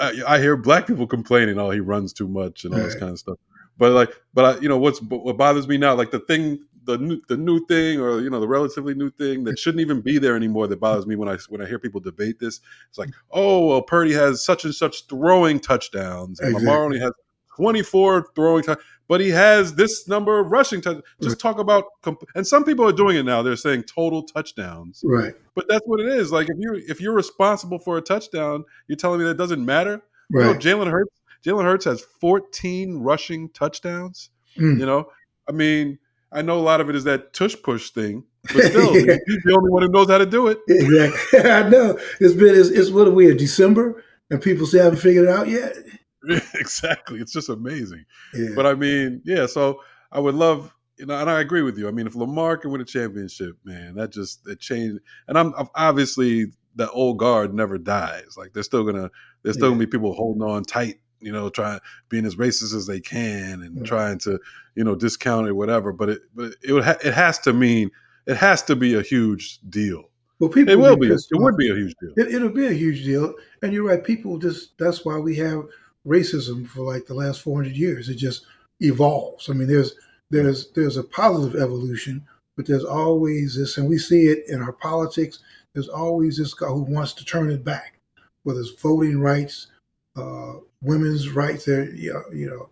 [0.00, 3.12] I, I hear black people complaining, "Oh, he runs too much" and all this kind
[3.12, 3.36] of stuff.
[3.78, 6.98] But like, but I, you know, what's what bothers me now, like the thing, the
[6.98, 10.18] new, the new thing, or you know, the relatively new thing that shouldn't even be
[10.18, 10.66] there anymore.
[10.66, 12.60] That bothers me when I when I hear people debate this.
[12.88, 17.12] It's like, oh, well, Purdy has such and such throwing touchdowns, and Lamar only has
[17.54, 18.86] twenty four throwing touchdowns.
[19.08, 21.04] But he has this number of rushing touchdowns.
[21.22, 21.38] Just Right.
[21.38, 23.40] talk about, comp- and some people are doing it now.
[23.40, 25.00] They're saying total touchdowns.
[25.04, 25.32] right.
[25.54, 26.32] But that's what it is.
[26.32, 30.02] Like if you if you're responsible for a touchdown, you're telling me that doesn't matter.
[30.30, 31.10] You know, Jalen Hurts.
[31.44, 34.30] Jalen Hurts has 14 rushing touchdowns.
[34.58, 34.78] Mm.
[34.80, 35.06] You know,
[35.48, 35.98] I mean,
[36.32, 39.54] I know a lot of it is that tush push thing, but still, he's the
[39.56, 40.58] only one who knows how to do it.
[40.68, 41.40] Exactly.
[41.50, 41.98] I know.
[42.20, 45.30] It's been it's, it's what are we in December and people still haven't figured it
[45.30, 45.76] out yet.
[46.54, 47.20] exactly.
[47.20, 48.04] It's just amazing.
[48.34, 48.50] Yeah.
[48.56, 49.46] But I mean, yeah.
[49.46, 51.86] So I would love, you know, and I agree with you.
[51.88, 55.00] I mean, if Lamar can win a championship, man, that just it changed.
[55.28, 58.34] And I'm I'm- obviously the old guard never dies.
[58.36, 59.10] Like they're still gonna
[59.42, 59.74] there's still Yeah.
[59.74, 63.62] gonna be people holding on tight, you know, trying being as racist as they can
[63.62, 63.86] and Right.
[63.86, 64.38] trying to
[64.74, 65.92] you know discount it, whatever.
[65.92, 67.90] But it but it would ha- it has to mean
[68.26, 70.10] it has to be a huge deal.
[70.40, 71.06] well, people It will be.
[71.08, 72.12] It would be a huge deal.
[72.16, 73.32] It, it'll be a huge deal.
[73.62, 74.02] And you're right.
[74.04, 75.64] People just, that's why we have
[76.06, 78.08] racism for like the last 400 years.
[78.08, 78.44] It just
[78.80, 79.48] evolves.
[79.48, 79.94] I mean, there's,
[80.30, 82.26] there's, there's a positive evolution,
[82.56, 85.38] but there's always this, and we see it in our politics.
[85.72, 87.98] There's always this guy who wants to turn it back,
[88.42, 89.68] whether it's voting rights,
[90.16, 92.68] uh, women's rights, there, you know, you know,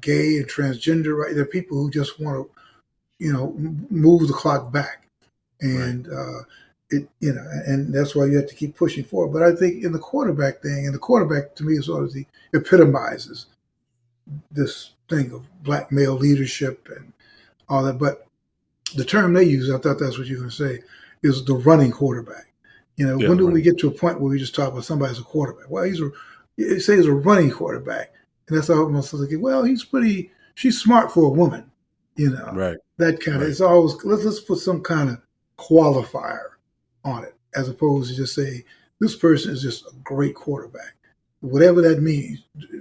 [0.00, 1.34] gay and transgender rights.
[1.34, 2.50] There are people who just want to,
[3.24, 3.54] you know,
[3.90, 5.06] move the clock back.
[5.60, 6.40] And, uh,
[6.90, 9.32] it you know, and that's why you have to keep pushing forward.
[9.32, 12.12] But I think in the quarterback thing, and the quarterback to me is sort of
[12.12, 13.46] the epitomizes
[14.50, 17.12] this thing of black male leadership and
[17.68, 17.98] all that.
[17.98, 18.26] But
[18.94, 20.82] the term they use, I thought that's what you were going to say,
[21.22, 22.52] is the running quarterback.
[22.96, 24.84] You know, Yeah, when do we get to a point where we just talk about
[24.84, 25.70] somebody as a quarterback?
[25.70, 26.10] Well, he's a,
[26.58, 28.12] say he's a running quarterback,
[28.48, 31.70] and that's how I almost like, well, he's pretty, she's smart for a woman,
[32.16, 32.76] you know Right.
[32.98, 33.50] that kind of Right.
[33.50, 35.18] it's always let's let's put some kind of
[35.58, 36.50] qualifier
[37.04, 38.64] on it as opposed to just say
[39.00, 40.94] this person is just a great quarterback
[41.40, 42.40] whatever that means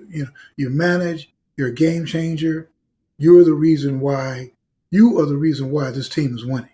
[0.10, 2.69] you know you manage you're a game changer
[3.17, 4.51] you're the reason why
[4.89, 6.69] you are the reason why this team is winning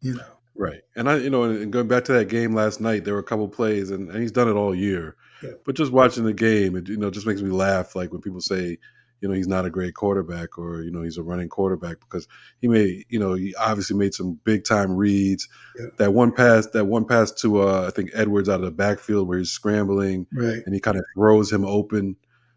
[0.00, 0.24] you know
[0.56, 0.82] Right.
[0.94, 3.24] And I, you know, and going back to that game last night, there were a
[3.24, 5.16] couple plays, and, and he's done it all year.
[5.44, 5.52] Yeah.
[5.64, 7.94] But just watching the game, it you know just makes me laugh.
[7.94, 8.78] Like when people say,
[9.20, 12.26] you know, he's not a great quarterback, or you know, he's a running quarterback because
[12.60, 15.48] he made, you know, he obviously made some big time reads.
[15.78, 15.86] Yeah.
[15.98, 19.28] That one pass, that one pass to uh, I think Edwards out of the backfield
[19.28, 22.16] where he's scrambling right and he kind of throws him open.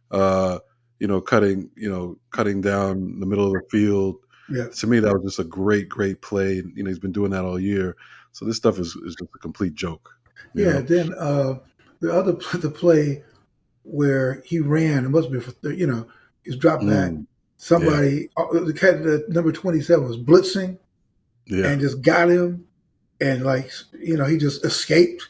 [0.09, 0.59] Uh,
[0.99, 4.15] you know, cutting, you know, cutting down the middle of the field
[4.49, 7.31] yeah to me that was just a great great play you know he's been doing
[7.31, 7.95] that all year
[8.31, 10.15] so this stuff is, is just a complete joke
[10.53, 10.81] yeah know?
[10.81, 11.55] then uh
[11.99, 13.23] the other the play
[13.83, 16.07] where he ran it must be for you know
[16.43, 17.11] he's dropped back.
[17.11, 17.25] Mm,
[17.57, 20.77] somebody uh, the cat the number 27 was blitzing
[21.45, 21.67] yeah.
[21.67, 22.65] and just got him
[23.21, 25.27] and like you know he just escaped.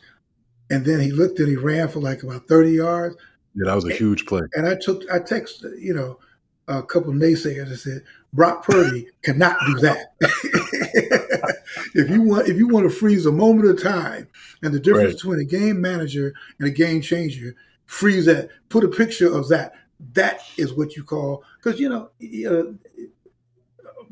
[0.69, 3.15] And then he looked and he ran for like about 30 yards.
[3.55, 4.41] Yeah that was a huge play.
[4.53, 6.19] and i took i texted you know
[6.67, 8.03] a couple naysayers and said
[8.33, 10.13] brock purdy cannot do that.
[11.93, 14.27] If you want if you want to freeze a moment of time
[14.63, 15.15] And the difference Right.
[15.15, 19.73] between a game manager and a game changer, freeze that, put a picture of that.
[20.13, 22.09] That is what you call because you know
[22.49, 22.73] uh,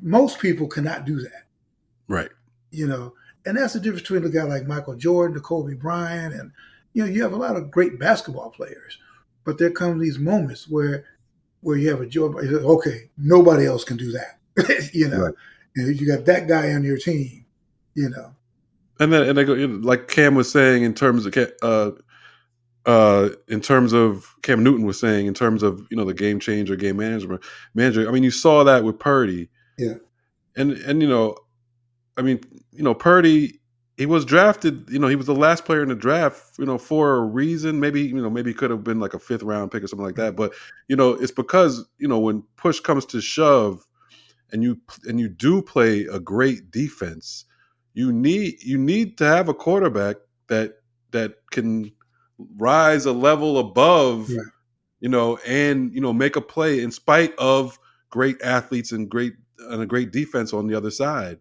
[0.02, 1.44] most people cannot do that.
[2.08, 2.30] Right.
[2.72, 3.14] You know,
[3.46, 6.52] and that's the difference between a guy like Michael Jordan, the Kobe Bryant, and
[6.94, 8.98] you know you have a lot of great basketball players,
[9.44, 11.06] but there come these moments where
[11.62, 14.40] where you have a say, Okay, nobody else can do that.
[14.94, 15.34] you know, Right.
[15.76, 17.46] and you got that guy on your team.
[17.94, 18.36] You know,
[19.00, 21.92] and then and they go like Cam was saying in terms of uh
[22.86, 26.40] uh in terms of Cam Newton was saying in terms of you know the game
[26.40, 29.50] changer game management manager I mean you saw that with Purdy.
[29.78, 29.96] Yeah.
[30.56, 31.36] and and you know
[32.18, 33.60] I mean you know Purdy
[33.98, 36.78] he was drafted you know he was the last player in the draft you know
[36.78, 37.80] for a reason.
[37.80, 40.06] Maybe you know maybe he could have been like a fifth round pick or something
[40.06, 40.36] like that.
[40.36, 40.54] But
[40.88, 43.86] you know it's because you know when push comes to shove
[44.52, 47.46] and you and you do play a great defense
[47.96, 50.18] you need you need to have a quarterback
[50.50, 50.76] that
[51.12, 51.92] that can
[52.58, 54.48] rise a level above Right.
[55.00, 57.80] you know and you know make a play in spite of
[58.12, 59.34] great athletes and great
[59.72, 61.40] and a great defense on the other side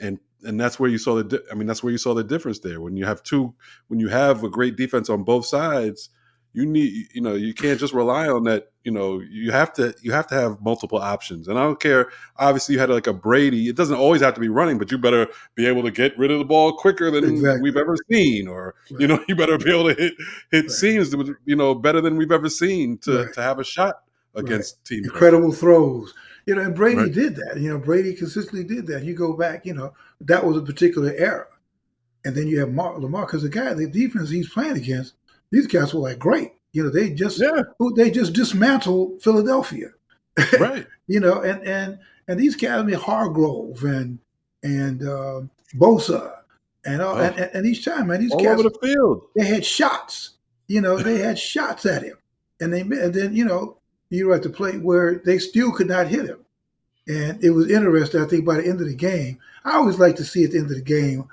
[0.00, 2.24] and and that's where you saw the di- i mean that's where you saw the
[2.24, 3.54] difference there when you have two
[3.88, 6.10] when you have a great defense on both sides
[6.52, 9.94] you need you know you can't just rely on that you know you have to
[10.00, 13.12] you have to have multiple options and i don't care obviously you had like a
[13.12, 16.16] brady it doesn't always have to be running but you better be able to get
[16.18, 17.60] rid of the ball quicker than Exactly.
[17.60, 19.00] we've ever seen or Right.
[19.02, 20.14] you know you better be able to hit
[20.50, 20.70] hit Right.
[20.70, 23.32] seams you know better than we've ever seen to Right.
[23.34, 23.96] to have a shot
[24.34, 26.14] against teams incredible throws.
[26.46, 27.58] You know, and Brady did that.
[27.60, 29.04] You know, Brady consistently did that.
[29.04, 31.44] You go back, you know, that was a particular era.
[32.24, 35.12] And then you have Mark Lamar, because the guy, the defense he's playing against,
[35.50, 36.52] these guys were like great.
[36.72, 37.62] You know, they just yeah
[37.96, 39.90] they just dismantled Philadelphia.
[40.60, 44.18] right you know, and and and these guys, I mean Hargrave and
[44.62, 45.40] and uh,
[45.74, 46.34] Bosa
[46.84, 47.20] and, all, Oh.
[47.20, 50.32] and and each time, man, these all guys over the field they had shots.
[50.68, 52.16] You know, they had shots at him,
[52.60, 53.78] and they and then you know
[54.10, 56.44] you were at the plate where they still could not hit him,
[57.08, 58.22] and it was interesting.
[58.22, 60.58] I think by the end of the game, I always like to see at the
[60.58, 61.24] end of the game,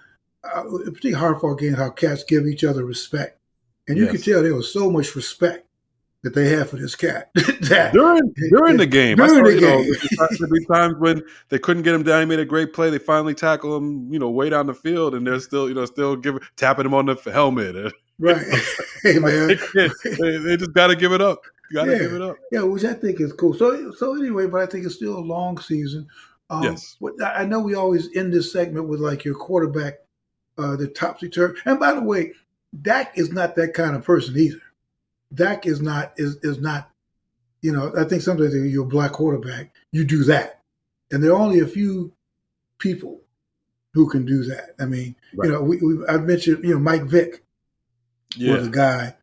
[0.43, 3.39] uh, particularly hard fought game, how cats give each other respect,
[3.88, 4.12] and you Yes.
[4.13, 5.67] could tell there was so much respect
[6.24, 7.30] that they had for this cat.
[7.36, 9.17] that during during the game.
[9.17, 10.50] During saw, the you know, game.
[10.52, 12.21] be times when they couldn't get him down.
[12.21, 12.89] He made a great play.
[12.89, 15.86] They finally tackle him, you know, way down the field, and they're still, you know,
[15.86, 17.93] still giving tapping him on the helmet.
[18.19, 18.43] right,
[19.04, 21.41] hey man, they, they- they just got to give it up.
[21.69, 21.98] You got to Yeah.
[22.00, 22.38] give it up.
[22.52, 23.54] Yeah, which I think is cool.
[23.54, 26.08] So, so anyway, but I think it's still a long season.
[26.50, 26.95] Um, Yes.
[27.24, 29.95] I I know we always end this segment with like your quarterback,
[30.58, 31.60] uh, the topsy turvy.
[31.65, 32.34] And by the way,
[32.82, 34.62] Dak is not that kind of person either.
[35.34, 36.90] Dak is not is is not.
[37.62, 40.62] You know, I think sometimes if you're a black quarterback, you do that,
[41.12, 42.14] and there are only a few
[42.78, 43.22] people
[43.94, 44.76] who can do that.
[44.80, 45.48] I mean, Right.
[45.48, 47.44] you know, we, we I mentioned you know Mike Vick
[48.58, 49.16] was a guy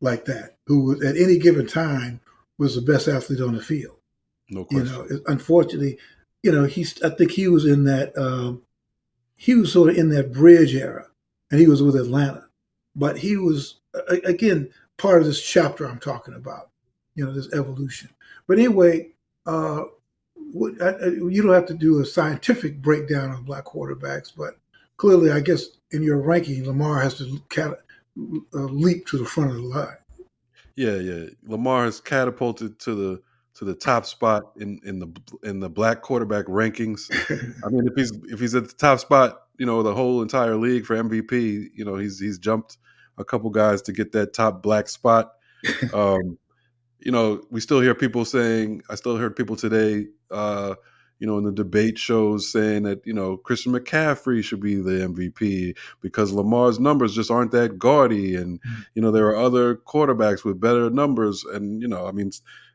[0.00, 2.20] like that who at any given time
[2.58, 3.96] was the best athlete on the field.
[4.50, 5.98] no You know, unfortunately,
[6.42, 8.62] you know, he's I think he was in that um,
[9.36, 11.06] he was sort of in that bridge era,
[11.50, 12.45] and he was with Atlanta,
[12.96, 13.76] but he was
[14.24, 16.70] again part of this chapter I'm talking about.
[17.14, 18.10] You know, this evolution.
[18.46, 19.10] But anyway,
[19.46, 19.84] uh,
[20.34, 24.58] what, I, I- you don't have to do a scientific breakdown of black quarterbacks, but
[24.98, 27.72] clearly, I guess in your ranking, Lamar has to cat,
[28.18, 29.96] uh, leap to the front of the line.
[30.74, 31.26] Yeah, yeah.
[31.44, 33.22] Lamar has catapulted to the
[33.54, 35.08] to the top spot in in the
[35.42, 37.10] in the black quarterback rankings.
[37.64, 40.56] I mean, if he's if he's at the top spot, you know, the whole entire
[40.56, 42.76] league for MVP, you know, he's he's jumped
[43.18, 45.32] a couple guys to get that top black spot.
[45.92, 46.38] Um,
[47.00, 48.82] you know, we still hear people saying.
[48.90, 50.74] I still heard people today, uh,
[51.18, 55.08] you know, in the debate shows saying that you know Christian McCaffrey should be the
[55.08, 58.58] MVP because Lamar's numbers just aren't that gaudy, and
[58.94, 62.30] you know there are other quarterbacks with better numbers, and you know, I mean,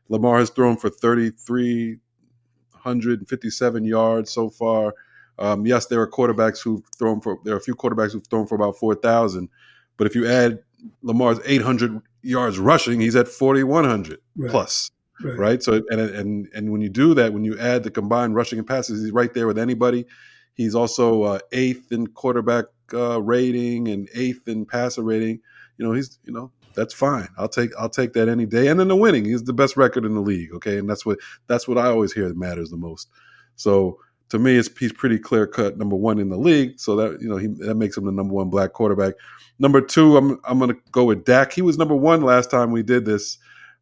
[0.08, 4.94] Lamar has thrown for 3,357 yards so far.
[5.38, 7.38] Um, yes, there are quarterbacks who've thrown for.
[7.44, 9.48] There are a few quarterbacks who've thrown for about 4,000.
[9.96, 10.58] But if you add
[11.02, 14.50] Lamar's 800 yards rushing, he's at 4,100 Right.
[14.50, 14.90] plus,
[15.22, 15.38] Right.
[15.38, 15.62] right?
[15.62, 18.66] So and and and when you do that, when you add the combined rushing and
[18.66, 20.06] passes, he's right there with anybody.
[20.54, 25.40] He's also uh, eighth in quarterback uh, rating and eighth in passer rating.
[25.78, 27.28] You know, he's you know that's fine.
[27.38, 28.68] I'll take I'll take that any day.
[28.68, 30.52] And then the winning, he's the best record in the league.
[30.54, 33.08] Okay, and that's what that's what I always hear that matters the most.
[33.56, 33.98] So
[34.32, 36.80] to me, it's he's pretty clear cut number one in the league.
[36.80, 39.12] So that you know he that makes him the number one black quarterback.
[39.58, 41.52] Number two, I'm I'm gonna go with Dak.
[41.52, 43.36] He was number one last time we did this.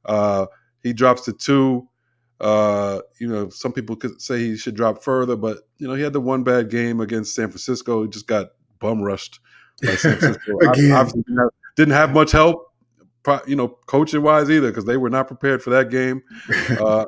[0.05, 0.46] Uh,
[0.82, 1.88] he drops to two.
[2.40, 6.03] Uh, you know, some people could say he should drop further, but you know, he
[6.03, 8.03] had the one bad game against San Francisco.
[8.03, 8.48] He just got
[8.80, 9.38] bum rushed
[9.80, 10.53] by San Francisco.
[10.66, 12.70] Obviously didn't have, didn't have much help
[13.46, 16.22] you know, coaching wise either, because they were not prepared for that game.
[16.80, 17.05] Uh,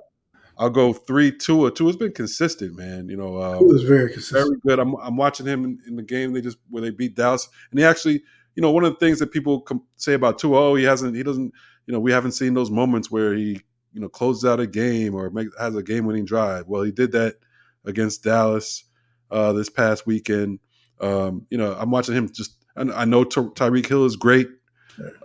[0.63, 1.89] I'll go three, two, or two.
[1.89, 3.09] It's been consistent, man.
[3.09, 4.79] You know, um, was very consistent, very good.
[4.79, 6.33] I'm, I'm watching him in, in, the game.
[6.33, 8.23] They just where they beat Dallas, and he actually,
[8.55, 11.17] you know, one of the things that people com- say about Tua, oh, he hasn't,
[11.17, 11.53] he doesn't,
[11.87, 13.61] you know, we haven't seen those moments where he,
[13.93, 16.69] you know, closes out a game or make, has a game-winning drive.
[16.69, 17.39] Well, he did that
[17.85, 18.85] against Dallas
[19.33, 20.61] uh, this past weekend.
[21.01, 22.55] Um, you know, I'm watching him just.
[22.77, 24.49] I, I know Ty- Tyreek Hill is great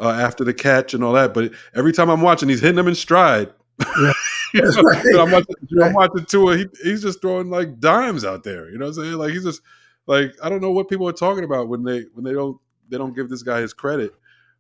[0.02, 1.36] uh, after the catch and all that.
[1.36, 3.54] But every time I'm watching, he's hitting them in stride.
[3.80, 4.14] Yeah.
[4.54, 5.06] right.
[5.20, 5.88] I'm watching, right.
[5.88, 6.58] I'm watching Tua.
[6.58, 8.70] He, he's just throwing like dimes out there.
[8.70, 9.14] You know what I'm saying?
[9.14, 9.62] Like he's just
[10.06, 12.58] like I don't know what people are talking about when they when they don't
[12.90, 14.14] they don't give this guy his credit.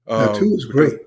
[0.08, 1.00] Um, Tua is great.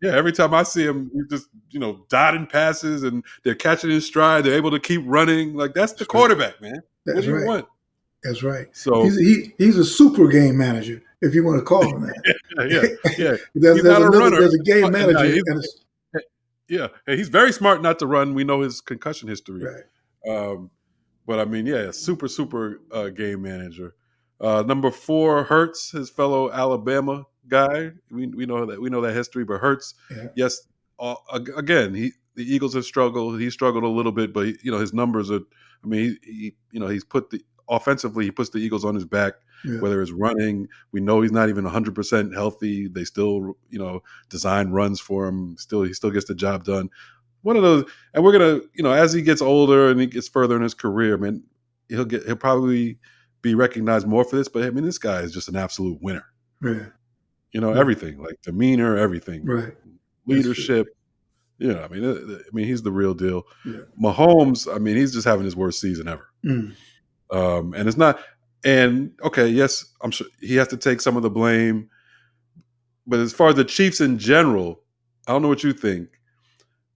[0.00, 3.90] Yeah, every time I see him, he's just you know dotting passes and they're catching
[3.90, 4.44] his stride.
[4.44, 5.54] They're able to keep running.
[5.54, 6.82] Like that's the quarterback, man.
[7.04, 7.40] That's what do right.
[7.40, 7.66] you want?
[8.22, 8.66] That's right.
[8.76, 12.34] So he's, he, he's a super game manager, if you want to call him that.
[13.06, 13.36] yeah, yeah.
[13.54, 14.40] there's, he's there's, not another, a runner.
[14.40, 15.42] there's a game manager.
[16.68, 18.34] Yeah, he's very smart not to run.
[18.34, 19.64] We know his concussion history.
[19.64, 20.36] Right.
[20.36, 20.70] Um,
[21.26, 23.94] but I mean, yeah, super, super uh, game manager.
[24.40, 27.92] Uh, number four, Hurts, his fellow Alabama guy.
[28.10, 30.28] We, we know that we know that history, but Hurts, yeah.
[30.36, 30.60] yes,
[30.98, 31.16] uh,
[31.56, 33.40] again, he the Eagles have struggled.
[33.40, 35.40] He struggled a little bit, but you know his numbers are.
[35.84, 38.94] I mean, he, he you know he's put the offensively, he puts the Eagles on
[38.94, 39.34] his back.
[39.64, 39.80] Yeah.
[39.80, 42.88] Whether it's running, we know he's not even 100 percent healthy.
[42.88, 45.56] They still, you know, design runs for him.
[45.58, 46.90] Still, he still gets the job done.
[47.42, 47.84] One of those,
[48.14, 50.74] and we're gonna, you know, as he gets older and he gets further in his
[50.74, 51.42] career, man,
[51.88, 52.98] he'll get, he'll probably
[53.42, 54.48] be recognized more for this.
[54.48, 56.26] But I mean, this guy is just an absolute winner.
[56.62, 56.86] Yeah.
[57.52, 59.74] You know, everything like demeanor, everything, right?
[60.26, 60.88] Leadership.
[61.58, 63.42] You know, I mean, I mean, he's the real deal.
[63.64, 63.80] Yeah.
[64.00, 66.28] Mahomes, I mean, he's just having his worst season ever.
[66.44, 66.74] Mm.
[67.30, 68.20] Um, and it's not,
[68.64, 71.90] and okay, yes, I'm sure he has to take some of the blame.
[73.06, 74.80] But as far as the Chiefs in general,
[75.26, 76.08] I don't know what you think.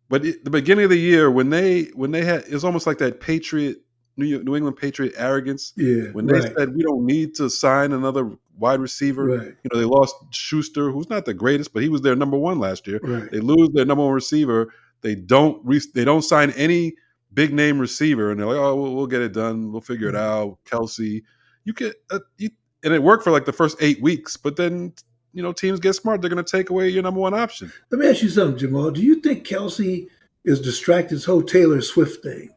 [0.08, 3.20] But the beginning of the year, when they when they had, it's almost like that
[3.20, 3.78] Patriot
[4.16, 5.72] New, New England Patriot arrogance.
[5.76, 6.52] Yeah, when they right.
[6.56, 9.46] said we don't need to sign another wide receiver, right.
[9.46, 12.58] you know, they lost Schuster, who's not the greatest, but he was their number one
[12.58, 13.00] last year.
[13.02, 13.30] Right.
[13.30, 14.72] They lose their number one receiver.
[15.00, 16.94] They don't re- they don't sign any
[17.32, 19.72] big name receiver, and they're like, "Oh, we'll, we'll get it done.
[19.72, 20.50] We'll figure it mm-hmm.
[20.50, 21.22] out." Kelce,
[21.64, 22.50] you could, uh, you,
[22.84, 24.92] and it worked for like the first eight weeks, but then
[25.32, 27.72] you know teams get smart; they're going to take away your number one option.
[27.90, 28.90] Let me ask you something, Jamal.
[28.90, 30.08] Do you think Kelce
[30.44, 31.16] is distracted?
[31.16, 32.50] This whole Taylor Swift thing.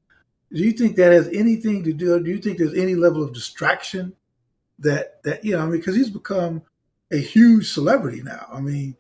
[0.54, 2.22] Do you think that has anything to do?
[2.24, 4.14] Do you think there's any level of distraction
[4.80, 5.60] that that you know?
[5.60, 6.62] I mean, because he's become
[7.12, 8.48] a huge celebrity now.
[8.52, 8.96] I mean,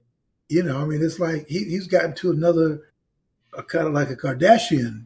[0.49, 2.81] you know, I mean, it's like he, he's gotten to another,
[3.57, 5.05] a kind of like a Kardashian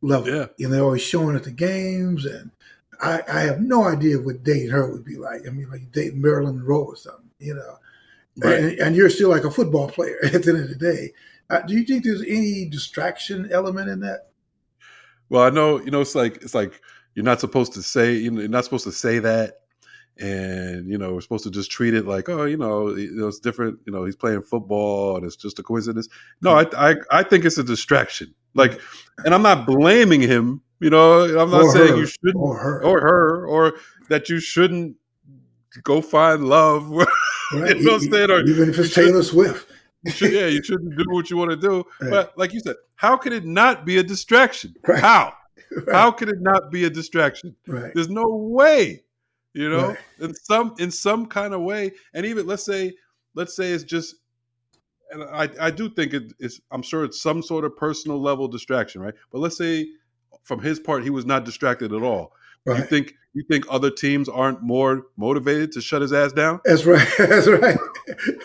[0.00, 0.28] level.
[0.28, 0.46] Yeah.
[0.56, 2.24] You know, they're always showing at the games.
[2.24, 2.50] And
[3.02, 5.42] I, I have no idea what dating her would be like.
[5.46, 7.78] I mean, like dating Marilyn Monroe or something, you know.
[8.38, 8.58] Right.
[8.58, 11.12] And, and, you're still like a football player at the end of the day.
[11.50, 14.30] Uh, do you think there's any distraction element in that?
[15.28, 16.80] Well, I know, you know, it's like, it's like,
[17.14, 19.58] you're not supposed to say, you know, you're not supposed to say that
[20.18, 23.28] and you know we're supposed to just treat it like oh you know, you know
[23.28, 26.08] it's different you know he's playing football and it's just a coincidence
[26.42, 28.78] no I, I i think it's a distraction like
[29.24, 31.96] and i'm not blaming him you know i'm not or saying her.
[31.96, 32.84] you shouldn't or her.
[32.84, 33.74] or her or
[34.08, 34.96] that you shouldn't
[35.82, 36.90] go find love
[37.52, 37.76] right.
[37.76, 38.30] you know what I'm saying?
[38.30, 39.70] or even if it's taylor swift
[40.08, 42.10] should, yeah you shouldn't do what you want to do right.
[42.10, 45.00] but like you said how can it not be a distraction right.
[45.00, 45.32] how
[45.92, 49.02] how can it not be a distraction right there's no way
[49.54, 52.92] you know in some in some kind of way and even let's say
[53.34, 54.16] let's say it's just
[55.12, 58.48] and i i do think it is i'm sure it's some sort of personal level
[58.48, 59.86] distraction right but let's say
[60.42, 62.32] from his part he was not distracted at all
[62.66, 62.78] right.
[62.78, 66.84] you think you think other teams aren't more motivated to shut his ass down that's
[66.84, 67.78] right that's right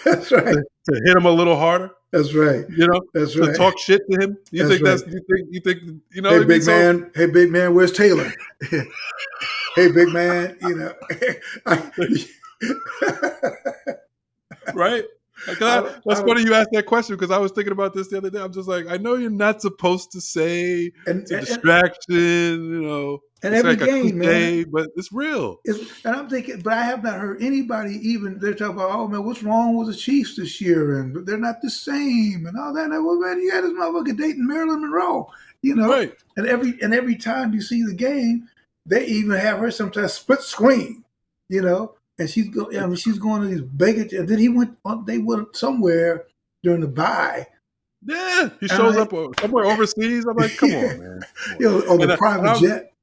[0.05, 2.65] that's right to, to hit him a little harder that's right.
[2.69, 3.47] You know, that's right.
[3.47, 4.37] To talk shit to him.
[4.51, 4.97] You that's think right.
[4.97, 5.81] that's you think you think
[6.11, 6.29] you know?
[6.29, 6.99] Hey, big man.
[6.99, 7.73] So, hey, big man.
[7.73, 8.31] Where's Taylor?
[8.69, 10.57] hey, big man.
[10.61, 10.93] You know.
[14.73, 15.03] right.
[15.45, 18.07] Like, I, that's I, funny you asked that question because I was thinking about this
[18.07, 18.39] the other day.
[18.39, 22.15] I'm just like, I know you're not supposed to say and, it's a and, distraction,
[22.15, 23.19] you know.
[23.43, 25.57] And every like game, cliche, man, but it's real.
[25.63, 29.07] It's, and I'm thinking, but I have not heard anybody even they're talking about, oh
[29.07, 32.73] man, what's wrong with the Chiefs this year, and they're not the same, and all
[32.73, 32.89] that.
[32.89, 35.31] And well, man, you got this motherfucker dating Marilyn Monroe,
[35.61, 35.87] you know.
[35.87, 36.15] Right.
[36.35, 38.49] And every and every time you see the game,
[38.87, 41.03] they even have her sometimes split screen,
[41.47, 42.69] you know and she's go.
[42.77, 44.77] I mean, she's going to these baggage, and then he went.
[44.85, 46.25] On, they went somewhere
[46.63, 47.47] during the buy.
[48.05, 50.25] Yeah, he shows I, up somewhere overseas.
[50.25, 51.21] I'm like, come on, man.
[51.45, 51.59] Come on.
[51.59, 52.93] You know, on the and private I, jet.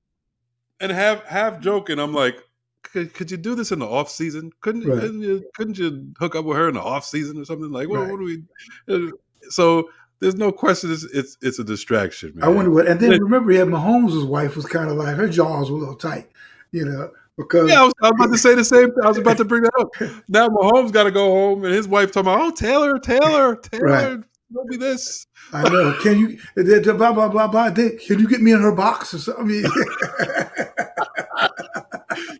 [0.81, 2.37] And half half joking, I'm like,
[2.83, 4.53] could, could you do this in the off season?
[4.61, 5.01] Couldn't Right.
[5.01, 7.89] couldn't you couldn't you hook up with her in the off season or something like?
[7.89, 8.11] What, Right.
[8.11, 8.43] what do we?
[8.89, 9.11] uh,
[9.51, 9.91] So
[10.21, 10.93] there's no question.
[10.93, 12.45] It's it's, it's a distraction, man.
[12.45, 12.87] I wonder what.
[12.87, 15.81] And then remember, he had Mahomes' wife was kind of like her jaws were a
[15.81, 16.31] little tight,
[16.73, 18.87] you know, because Yeah, I was, I was about to say the same.
[18.93, 19.05] thing.
[19.05, 19.91] I was about to bring that up.
[20.29, 23.85] Now Mahomes got to go home, and his wife talking about, "Oh, Taylor, Taylor, Taylor,
[23.87, 24.19] Right.
[24.53, 25.97] don't be this." I know.
[26.03, 26.39] Can you
[26.95, 27.71] blah blah blah blah?
[27.71, 29.65] Then, can you get me in her box or something?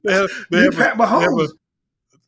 [0.05, 1.49] They have, they you have, a, Pat they, have a, Mahomes.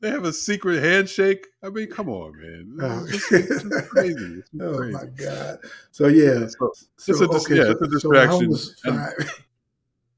[0.00, 1.46] they have a secret handshake.
[1.62, 2.78] I mean, come on, man.
[2.80, 3.04] Oh.
[3.06, 4.38] It's, it's, crazy.
[4.40, 4.92] It's Oh crazy.
[4.94, 5.58] my god!
[5.90, 8.48] So yeah, So, so, It's a dis- yeah, it's a distraction.
[8.50, 9.30] Mahomes.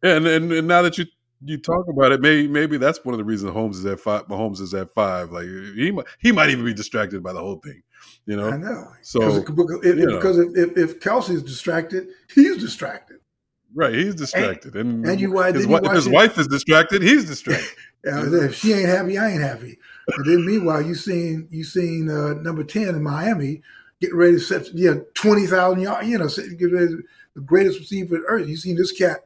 [0.05, 1.07] Yeah, and, and and now that you
[1.45, 4.26] you talk about it, maybe maybe that's one of the reasons Holmes is at five.
[4.26, 5.30] Mahomes is at five.
[5.30, 7.82] Like he might he might even be distracted by the whole thing.
[8.26, 8.89] You know, I know.
[9.03, 10.18] So because, because, if, you know.
[10.18, 13.18] if, if, Kelce's distracted, he's distracted.
[13.74, 16.12] right, he's distracted, and, and you why his, you if his it?
[16.12, 17.03] wife is distracted.
[17.03, 17.68] He's distracted.
[18.05, 19.76] If she ain't happy, I ain't happy.
[20.16, 23.61] And then meanwhile, you seen you seen uh, number ten in Miami
[24.01, 26.09] getting ready to set yeah twenty thousand yards.
[26.09, 27.03] You know, set- get ready to-
[27.34, 28.49] the greatest receiver on earth.
[28.49, 29.18] You seen this cat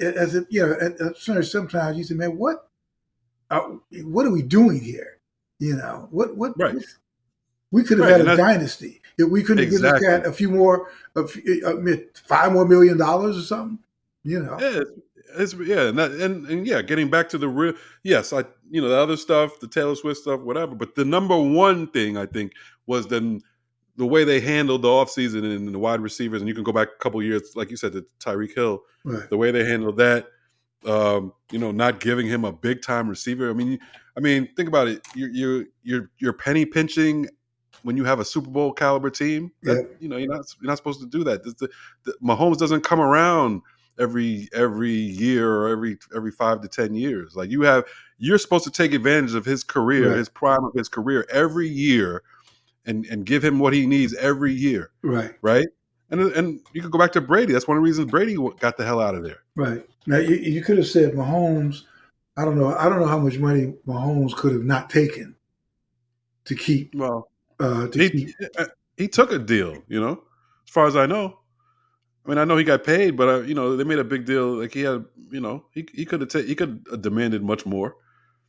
[0.00, 0.72] as if you know.
[0.80, 2.68] At, at sometimes- you say, man, what
[3.50, 3.60] uh,
[4.04, 5.18] what are we doing here?
[5.58, 6.76] You know, what what Right.
[7.70, 10.50] we could have Right, had a dynasty if we couldn't give this cat a few
[10.50, 11.96] more, a few, uh,
[12.26, 13.78] five more million dollars or something.
[14.24, 17.48] You know, Yeah, it's, it's yeah, and, that, and and yeah, getting back to the
[17.48, 17.74] real.
[18.04, 20.74] Yes, I you know the other stuff, the Taylor Swift stuff, whatever.
[20.74, 22.52] But the number one thing I think
[22.86, 23.42] was then
[23.98, 26.88] the way they handled the offseason and the wide receivers, and you can go back
[26.88, 28.80] a couple years, like you said, to Tyreek Hill.
[29.04, 29.28] right.
[29.28, 30.28] the way they handled that,
[30.86, 33.50] um, you know, not giving him a big time receiver.
[33.50, 33.78] I mean,
[34.16, 35.06] I mean, think about it.
[35.16, 37.28] You're you're you're, you're penny pinching
[37.82, 39.50] when you have a Super Bowl caliber team.
[39.62, 39.96] That, Yeah.
[39.98, 41.42] You know, you're not you're not supposed to do that.
[41.42, 41.68] The, the,
[42.04, 43.62] the, Mahomes doesn't come around
[43.98, 47.34] every every year or every every five to ten years.
[47.34, 47.84] Like you have,
[48.18, 50.18] you're supposed to take advantage of his career, Right.
[50.18, 52.22] his prime of his career every year,
[52.88, 55.34] and and give him what he needs every year, right.
[55.42, 55.68] right?
[56.10, 57.52] And and you could go back to Brady.
[57.52, 59.40] That's one of the reasons Brady got the hell out of there.
[59.54, 59.86] Right.
[60.06, 61.82] Now you, you could have said Mahomes.
[62.36, 62.74] I don't know.
[62.74, 65.36] I don't know how much money Mahomes could have not taken
[66.46, 66.94] to keep.
[66.94, 67.30] Well,
[67.60, 68.34] Uh, to he keep.
[68.96, 70.22] he took a deal, you know,
[70.66, 71.38] as far as I know.
[72.24, 74.24] I mean, I know he got paid, but uh, you know, they made a big
[74.24, 74.54] deal.
[74.60, 77.66] Like he had, you know, he he could have ta- he could have demanded much
[77.66, 77.96] more,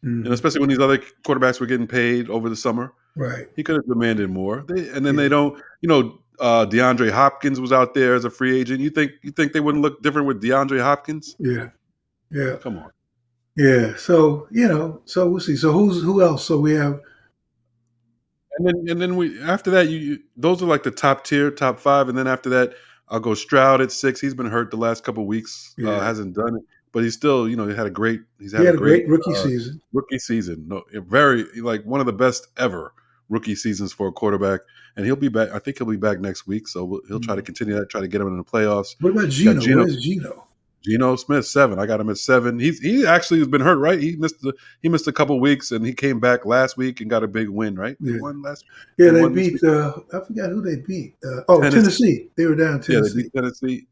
[0.03, 0.25] Mhm.
[0.25, 3.47] and especially when these other quarterbacks were getting paid over the summer, Right.
[3.55, 4.63] he could have demanded more.
[4.67, 8.29] They, and then they don't, you know, uh, DeAndre Hopkins was out there as a
[8.29, 8.79] free agent.
[8.79, 11.35] You think you think they wouldn't look different with DeAndre Hopkins?
[11.37, 11.69] Yeah.
[12.31, 12.55] Yeah.
[12.61, 12.91] Come on.
[13.57, 13.95] Yeah.
[13.97, 15.01] So you know.
[15.05, 15.57] So we'll see.
[15.57, 16.45] So who's who else?
[16.45, 17.01] So we have.
[18.57, 21.51] And then and then we after that you, you those are like the top tier,
[21.51, 22.73] top five, and then after that
[23.09, 24.21] I'll go Stroud at six.
[24.21, 26.03] He's been hurt the last couple weeks, uh, Yeah.
[26.03, 28.65] hasn't done it, but he's still you know he had a great he's had, He
[28.65, 29.81] had a great, rookie uh, season.
[29.93, 30.65] rookie season.
[30.67, 32.93] No, very like one of the best ever
[33.29, 34.61] rookie seasons for a quarterback,
[34.97, 35.49] and he'll be back.
[35.53, 38.01] I think he'll be back next week, so we'll, he'll try to continue that, try
[38.01, 38.95] to get him in the playoffs.
[39.01, 39.59] What about Gino?
[39.59, 39.77] Geno.
[39.83, 40.45] Where's Gino?
[40.81, 41.77] Geno Smith seven.
[41.77, 42.57] I got him at seven.
[42.57, 43.99] He's he actually has been hurt, right?
[43.99, 47.09] He missed the he missed a couple weeks, and he came back last week and
[47.09, 47.97] got a big win, right?
[48.01, 48.21] He Yeah.
[48.21, 48.63] won last
[48.97, 49.63] Yeah, they this beat.
[49.63, 51.15] Uh, I forgot who they beat.
[51.23, 51.81] Uh, oh, Tennessee.
[51.81, 52.29] Tennessee.
[52.37, 53.23] They were down Yeah, they Tennessee.
[53.23, 53.87] beat Tennessee.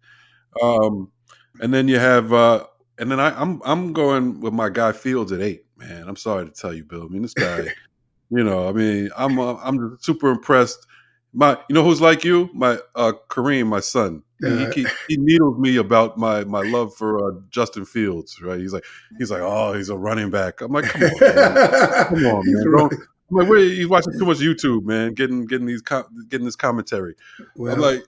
[0.64, 1.12] Um,
[1.60, 2.66] and then you have, uh,
[2.98, 5.66] and then I, I'm I'm going with my guy Fields at eight.
[5.78, 7.04] Man, I'm sorry to tell you, Bill.
[7.04, 7.66] I mean, this guy,
[8.30, 10.86] you know, I mean, I'm uh, I'm super impressed.
[11.34, 12.49] My, you know, who's like you?
[12.53, 14.23] My uh, Kareem, my son.
[14.39, 18.41] He, Uh, he, he needles me about my my love for uh, Justin Fields.
[18.41, 18.59] Right?
[18.59, 18.86] He's like,
[19.17, 20.61] he's like, oh, he's a running back.
[20.61, 22.05] I'm like, come on, man.
[22.07, 22.71] come on, man.
[22.71, 25.13] Don't, I'm like, wait, he's watching too much YouTube, man.
[25.13, 27.15] Getting getting these com- getting this commentary.
[27.55, 28.03] Well, I'm like,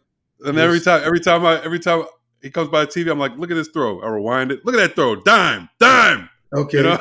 [0.45, 2.03] and every time, every time I, every time
[2.41, 4.01] he comes by the TV, I'm like, look at this throw.
[4.01, 4.65] I rewind it.
[4.65, 6.30] Look at that throw, dime, dime.
[6.54, 7.00] Okay, You know,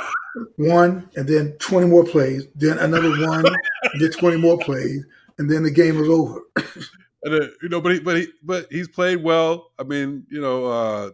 [0.56, 3.44] one, and then twenty more plays, then another one,
[3.98, 5.04] then twenty more plays,
[5.38, 6.40] and then the game was over.
[7.24, 9.72] and, uh, you know, but he, but he, but he's played well.
[9.78, 11.10] I mean, you know, uh,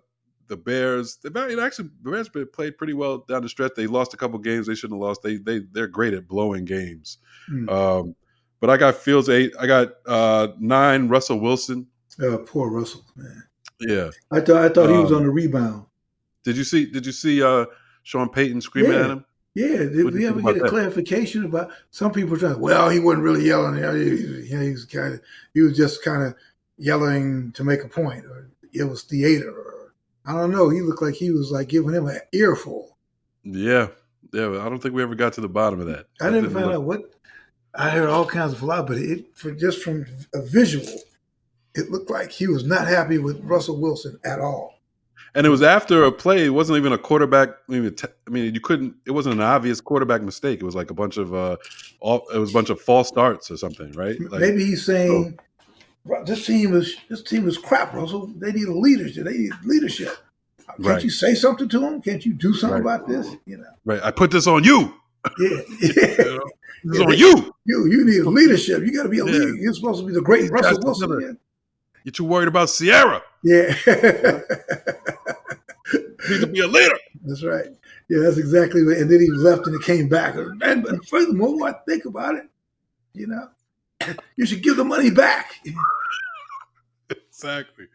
[0.48, 3.72] the Bears, the Bears actually, the Bears played pretty well down the stretch.
[3.76, 5.22] They lost a couple games they shouldn't have lost.
[5.22, 7.18] They, they, they're great at blowing games.
[7.48, 7.68] Hmm.
[7.68, 8.16] Um,
[8.60, 9.52] but I got Fields eight.
[9.58, 11.08] I got uh, nine.
[11.08, 11.86] Russell Wilson.
[12.22, 13.42] Uh, poor Russell, man.
[13.80, 14.10] Yeah.
[14.30, 15.86] I thought I thought he was Um, on the rebound.
[16.44, 16.86] Did you see?
[16.86, 17.66] Did you see uh,
[18.04, 19.04] Sean Payton screaming Yeah.
[19.04, 19.24] at him?
[19.56, 20.68] Yeah, did we ever get a that?
[20.68, 22.58] clarification about some people trying?
[22.58, 23.76] Well, he wasn't really yelling.
[23.76, 25.20] He, he, was kind of
[25.52, 26.34] he was just kind of
[26.76, 29.50] yelling to make a point, or it was theater.
[29.50, 29.94] Or,
[30.26, 30.70] I don't know.
[30.70, 32.96] He looked like he was like giving him an earful.
[33.44, 33.88] Yeah,
[34.32, 34.48] yeah.
[34.60, 36.06] I don't think we ever got to the bottom of that.
[36.20, 37.00] I didn't That find look- out what
[37.76, 40.86] I heard all kinds of fly, but it for just from a visual,
[41.76, 44.80] it looked like he was not happy with Russell Wilson at all.
[45.36, 46.44] And it was after a play.
[46.46, 47.48] It wasn't even a quarterback.
[47.68, 48.94] I mean, I mean, you couldn't.
[49.04, 50.60] It wasn't an obvious quarterback mistake.
[50.60, 51.34] It was like a bunch of.
[51.34, 51.56] uh
[52.00, 54.16] all, It was a bunch of false starts or something, right?
[54.30, 55.38] Like, Maybe he's saying
[56.26, 58.28] this team is this team is crap, Russell.
[58.36, 59.24] They need a leadership.
[59.24, 60.16] They need leadership.
[60.66, 61.04] Can't Right.
[61.04, 62.00] you say something to them?
[62.02, 62.94] Can't you do something Right.
[62.96, 63.26] about this?
[63.46, 63.64] You know.
[63.84, 64.00] right.
[64.02, 64.94] I put this on you.
[65.38, 65.60] Yeah.
[65.80, 66.24] Yeah.
[66.24, 66.40] know?
[66.84, 67.54] This on you.
[67.64, 68.82] You you need a leadership.
[68.82, 69.32] You got to be a Yeah.
[69.32, 69.54] leader.
[69.56, 71.38] You're supposed to be the great Russell Wilson.
[72.04, 73.22] You're too worried about Ciara.
[73.42, 73.74] Yeah.
[76.30, 76.96] Need to be a leader.
[77.24, 77.66] that's right.
[78.08, 78.96] Yeah, that's exactly what.
[78.98, 80.34] And then he left and he came back.
[80.36, 82.44] And, and furthermore, I think about it,
[83.14, 83.48] you know,
[84.36, 85.52] you should give the money back.
[87.10, 87.86] Exactly.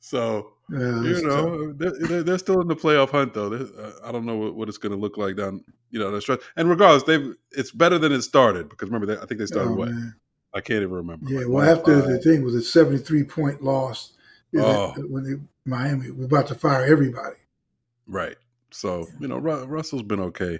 [0.00, 3.48] So Yeah, you know they're, they're- still in the playoff hunt though.
[3.48, 6.42] They're- I don't know what, what it's going to look like down you know stretch.
[6.56, 9.70] And regardless, they've it's better than it started because remember they, I think they started
[9.70, 10.14] Oh, what man.
[10.54, 11.26] I can't even remember.
[11.30, 12.08] Yeah, Like, well, after five.
[12.10, 14.12] the thing was a 73 point loss,
[14.56, 14.92] Oh.
[15.08, 17.36] when they, Miami was about to fire everybody.
[18.06, 18.36] Right.
[18.70, 20.58] So, you know, Ru- Russell's been okay.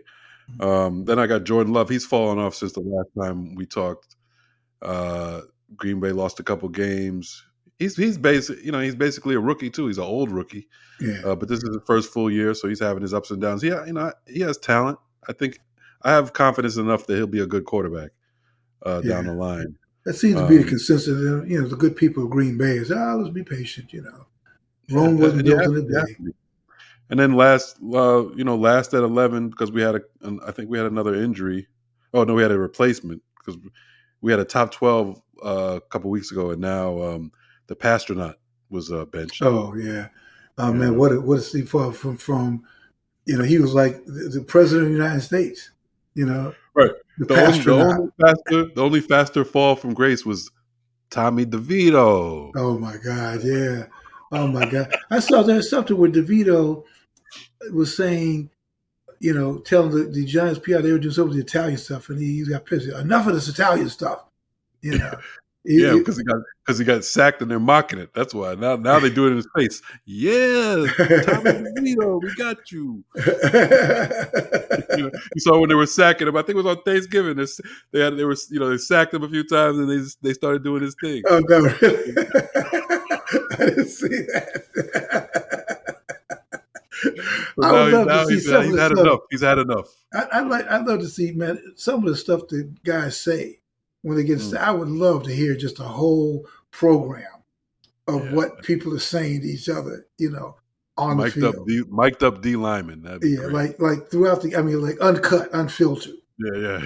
[0.60, 1.88] Um, then I got Jordan Love.
[1.88, 4.16] He's fallen off since the last time we talked.
[4.82, 5.40] Uh,
[5.76, 7.42] Green Bay lost a couple games.
[7.78, 9.88] He's he's basic, you know, he's basically a rookie too.
[9.88, 10.68] He's an old rookie,
[11.00, 13.40] Yeah, uh, but this is his first full year, so he's having his ups and
[13.40, 13.64] downs.
[13.64, 14.98] Yeah, you know, he has talent.
[15.28, 15.58] I think
[16.02, 18.10] I have confidence enough that he'll be a good quarterback
[18.84, 19.76] uh, down the line.
[20.04, 21.08] that seems to be the um, consensus.
[21.08, 23.92] You know, the good people of Green Bay is, ah, let's be patient.
[23.92, 24.26] You know,
[24.90, 26.32] Rome wasn't built in a to- you have day.
[27.10, 30.50] And then last, uh, you know, last at eleven because we had a, an, I
[30.52, 31.68] think we had another injury.
[32.12, 33.60] Oh no, we had a replacement because
[34.20, 37.32] we had a top twelve uh, a couple weeks ago, and now um,
[37.66, 38.36] the Passtronaut
[38.70, 39.42] was uh, benched.
[39.42, 40.08] Oh yeah,
[40.58, 40.78] oh Yeah.
[40.78, 42.64] man, what a, what a step forward from from,
[43.26, 45.70] you know, he was like the, the president of the United States.
[46.14, 46.92] You know, Right.
[47.18, 50.50] The, the, only, the only faster, the only faster fall from grace was
[51.10, 52.50] Tommy DeVito.
[52.56, 53.86] Oh my God, yeah.
[54.32, 54.92] Oh my God.
[55.10, 56.84] I saw there's something with DeVito
[57.72, 58.50] was saying,
[59.20, 62.08] you know, telling the, the Giants PR they were doing some of the Italian stuff,
[62.08, 62.88] and he, he got pissed.
[62.88, 64.24] Enough of this Italian stuff.
[64.82, 65.18] You know.
[65.66, 68.12] Yeah, because he got because he got sacked and they're mocking it.
[68.12, 69.80] That's why now now they do it in his face.
[70.04, 70.84] Yeah,
[71.22, 71.52] Tommy
[71.96, 73.02] DeVito, we got you.
[73.16, 76.36] you, know, you saw when they were sacking him.
[76.36, 77.38] I think it was on Thanksgiving.
[77.38, 77.46] They,
[77.92, 80.34] they had they were you know they sacked him a few times and they they
[80.34, 81.22] started doing his thing.
[81.28, 82.14] oh no, really?
[83.52, 84.64] I didn't see that.
[87.62, 89.06] I would love now to see he's, some of he's the had stuff.
[89.06, 89.20] enough.
[89.30, 89.88] He's had enough.
[90.12, 90.66] I, I like.
[90.68, 93.60] I'd love to see, man, some of the stuff that guys say
[94.02, 94.38] when they get.
[94.38, 94.56] Mm.
[94.58, 97.26] I would love to hear just a whole program
[98.08, 98.32] of Yeah.
[98.34, 100.06] what people are saying to each other.
[100.18, 100.56] You know,
[100.98, 101.68] on Mic'd the up, field.
[101.68, 103.02] D, mic'd up D lineman.
[103.22, 103.52] Yeah, great.
[103.52, 104.56] like like throughout the.
[104.56, 106.14] I mean, like uncut, unfiltered.
[106.38, 106.84] yeah,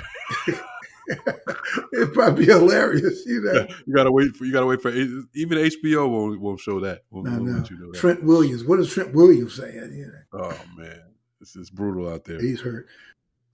[0.48, 0.54] yeah.
[1.94, 3.24] It'd probably be hilarious.
[3.26, 3.66] You know.
[3.86, 5.26] You gotta wait for you gotta wait for even
[5.58, 7.02] HBO won't won't show that.
[7.10, 7.98] Won't, won't you know that.
[7.98, 8.64] Trent Williams.
[8.64, 9.92] What is Trent Williams saying?
[9.94, 11.02] You know, Oh man,
[11.40, 12.40] this is brutal out there.
[12.40, 12.86] he's hurt.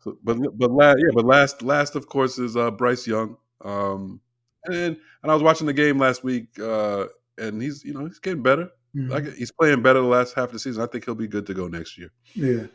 [0.00, 3.36] So, but but last yeah, but last last of course is uh, Bryce Young.
[3.64, 4.20] Um,
[4.66, 7.06] and and I was watching the game last week, uh,
[7.38, 8.70] and he's you know he's getting better.
[8.96, 9.10] Mhm.
[9.10, 10.82] Like he's playing better the last half of the season.
[10.82, 12.10] I think he'll be good to go next year.
[12.34, 12.66] Yeah,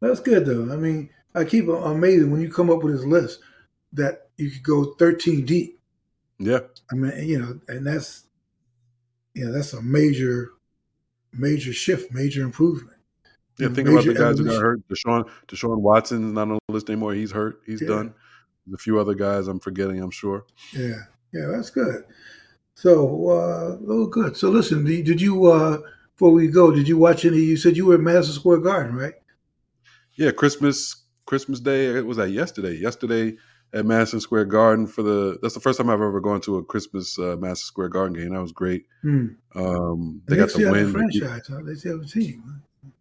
[0.00, 0.72] that's good though.
[0.72, 3.40] I mean, I keep amazing when you come up with this list
[3.92, 5.80] that you could go 13 deep.
[6.38, 6.60] Yeah,
[6.92, 8.24] I mean, you know, and that's
[9.34, 10.50] you know that's a major,
[11.32, 12.96] major shift, major improvement.
[13.58, 13.68] yeah.
[13.68, 14.60] Think about the guys who got evolution.
[14.60, 14.88] hurt.
[14.88, 17.14] Deshaun Deshaun Watson's not on the list anymore.
[17.14, 17.62] He's hurt.
[17.64, 17.88] He's Yeah.
[17.88, 18.14] done.
[18.66, 20.00] There's a few other guys I'm forgetting.
[20.02, 20.44] I'm sure.
[20.74, 22.04] Yeah, yeah, that's good.
[22.74, 24.36] So, uh, oh, good.
[24.36, 25.78] So, listen, did did you uh,
[26.14, 26.70] before we go?
[26.70, 27.38] Did you watch any?
[27.38, 29.14] You said you were at Madison Square Garden, right?
[30.16, 31.86] Yeah, Christmas Christmas Day.
[31.96, 32.74] It was that yesterday.
[32.76, 33.36] Yesterday
[33.72, 35.38] at Madison Square Garden for the.
[35.42, 38.32] That's the first time I've ever gone to a Christmas uh, Madison Square Garden game.
[38.32, 38.86] That was great.
[39.02, 39.26] Hmm.
[39.54, 40.86] Um, They, they got still the win.
[40.86, 41.46] They franchise.
[41.48, 41.60] Huh?
[41.64, 42.42] They still have a team.
[42.46, 42.52] huh?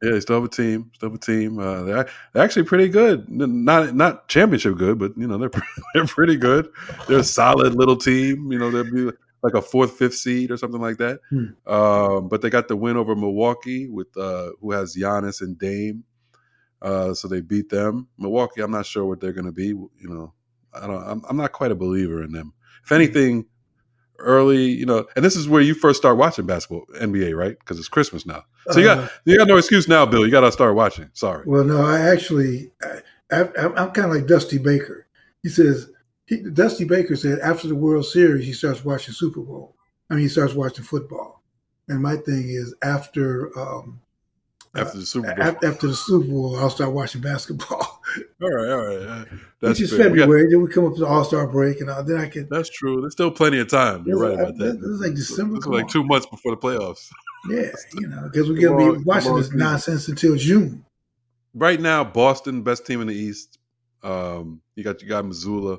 [0.01, 0.91] Yeah, they still have a team.
[0.95, 1.59] Still have a team.
[1.59, 3.29] Uh, they're, they're actually pretty good.
[3.29, 5.51] Not not championship good, but you know they're
[5.93, 6.69] they're pretty good.
[7.07, 8.51] They're a solid little team.
[8.51, 9.11] You know they'll be
[9.43, 11.19] like a fourth, fifth seed or something like that.
[11.29, 11.45] Hmm.
[11.71, 16.03] Um, but they got the win over Milwaukee with uh, who has Giannis and Dame.
[16.81, 18.07] Uh, so they beat them.
[18.17, 19.67] Milwaukee, I'm not sure what they're going to be.
[19.67, 20.33] You know,
[20.81, 21.03] I don't.
[21.07, 22.53] I'm, I'm not quite a believer in them.
[22.83, 23.45] If anything,
[24.19, 27.57] early, you know, and this is where you first start watching basketball, NBA, right?
[27.57, 28.43] Because it's Christmas now.
[28.71, 30.25] So you Uh, got you got no excuse now, Bill.
[30.25, 31.09] You got to start watching.
[31.13, 31.43] Sorry.
[31.45, 33.01] Well, no, I actually, I,
[33.31, 35.07] I, I'm kind of like Dusty Baker.
[35.43, 35.89] He says,
[36.25, 39.75] he, Dusty Baker said after the World Series, he starts watching Super Bowl.
[40.09, 41.43] I mean, he starts watching football.
[41.87, 44.01] And my thing is after um,
[44.75, 45.45] After the Super Bowl.
[45.63, 47.77] after the Super Bowl, I'll start watching basketball,
[48.41, 48.97] all right, all right.
[49.07, 49.29] uh, which
[49.61, 50.09] That's is fair.
[50.09, 50.47] We got- February.
[50.51, 52.47] then we come up to the All Star break, and uh, then I can.
[52.49, 53.01] that's true.
[53.01, 54.03] There's still plenty of time.
[54.05, 54.79] You're right about that.
[54.81, 55.57] This is like December.
[55.69, 57.09] Like two months before the playoffs.
[57.47, 60.83] Yeah, you know, because we're gonna be watching this nonsense until June.
[61.53, 63.59] Right now, Boston, best team in the East.
[64.01, 65.77] Um, you got you got Mazzulla.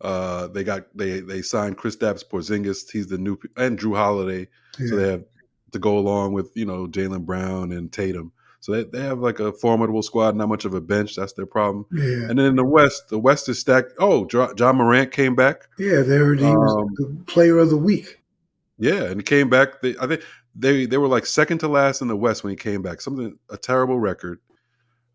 [0.00, 2.90] Uh, they got they they signed Kristaps Porzingis.
[2.90, 4.48] He's the new and Jrue Holiday.
[4.80, 4.86] Yeah.
[4.88, 5.24] So they have
[5.72, 8.32] to go along with you know Jaylen Brown and Tatum.
[8.60, 11.14] So they, they have like a formidable squad, not much of a bench.
[11.14, 11.86] That's their problem.
[11.92, 12.28] Yeah.
[12.28, 13.92] And then in the West, the West is stacked.
[14.00, 15.68] Oh, Ja Morant came back.
[15.78, 18.20] Yeah, they were, he was um, the player of the week.
[18.78, 19.80] Yeah, and he came back.
[19.80, 20.22] They, I think
[20.54, 23.00] they they were like second to last in the West when he came back.
[23.00, 24.40] Something a terrible record.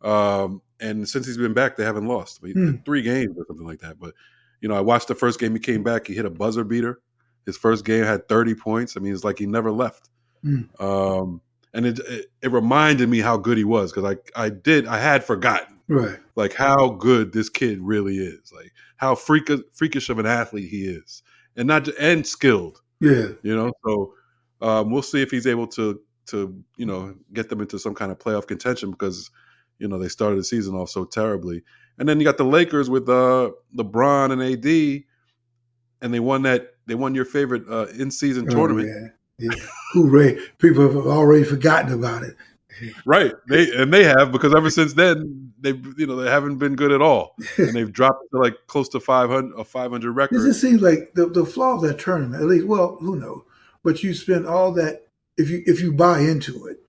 [0.01, 2.75] Um, and since he's been back, they haven't lost hmm.
[2.85, 3.99] three games or something like that.
[3.99, 4.13] But
[4.61, 6.07] you know, I watched the first game he came back.
[6.07, 7.01] He hit a buzzer beater.
[7.45, 8.95] His first game had 30 points.
[8.95, 10.09] I mean, it's like he never left.
[10.43, 10.63] Hmm.
[10.79, 11.41] Um,
[11.73, 14.99] and it, it, it reminded me how good he was because I I did I
[14.99, 20.19] had forgotten right like how good this kid really is like how freakish freakish of
[20.19, 21.23] an athlete he is
[21.55, 24.13] and not and skilled yeah you know so
[24.61, 28.11] um, we'll see if he's able to to you know get them into some kind
[28.11, 29.29] of playoff contention because
[29.79, 31.63] you know they started the season off so terribly
[31.97, 35.03] and then you got the Lakers with uh LeBron and AD
[36.01, 38.89] and they won that they won your favorite uh, in season oh, tournament.
[38.89, 39.07] Yeah.
[39.93, 40.39] Hooray!
[40.59, 42.35] People have already forgotten about it.
[43.05, 46.75] Right, they and they have because ever since then they you know they haven't been
[46.75, 50.13] good at all, and they've dropped to like close to five hundred a five hundred
[50.13, 50.41] record.
[50.41, 52.41] It just seems like the the flaw of that tournament.
[52.41, 53.43] At least, well, who knows?
[53.83, 55.07] But you spend all that
[55.37, 56.79] if you if you buy into it,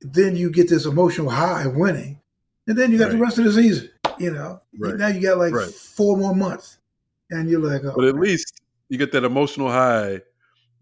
[0.00, 2.20] then you get this emotional high of winning,
[2.66, 3.12] and then you got right.
[3.12, 3.90] the rest of the season.
[4.18, 4.96] You know, right.
[4.96, 5.68] now you got like right.
[5.68, 6.78] four more months,
[7.30, 10.20] and you're like, oh, but at least you get that emotional high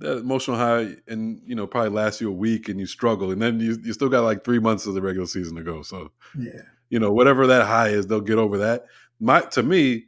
[0.01, 3.41] that emotional high and you know probably lasts you a week and you struggle and
[3.41, 5.83] then you, you still got like three months of the regular season to go.
[5.83, 6.63] So yeah.
[6.91, 8.87] you know whatever that high is they'll get over that.
[9.21, 10.07] My to me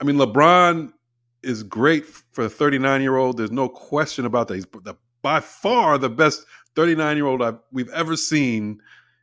[0.00, 0.92] i mean lebron
[1.42, 4.54] is great for a 39 year old there's no question about that.
[4.54, 6.44] He's the, by far the best
[6.74, 8.80] 39 year old I've, we've ever seen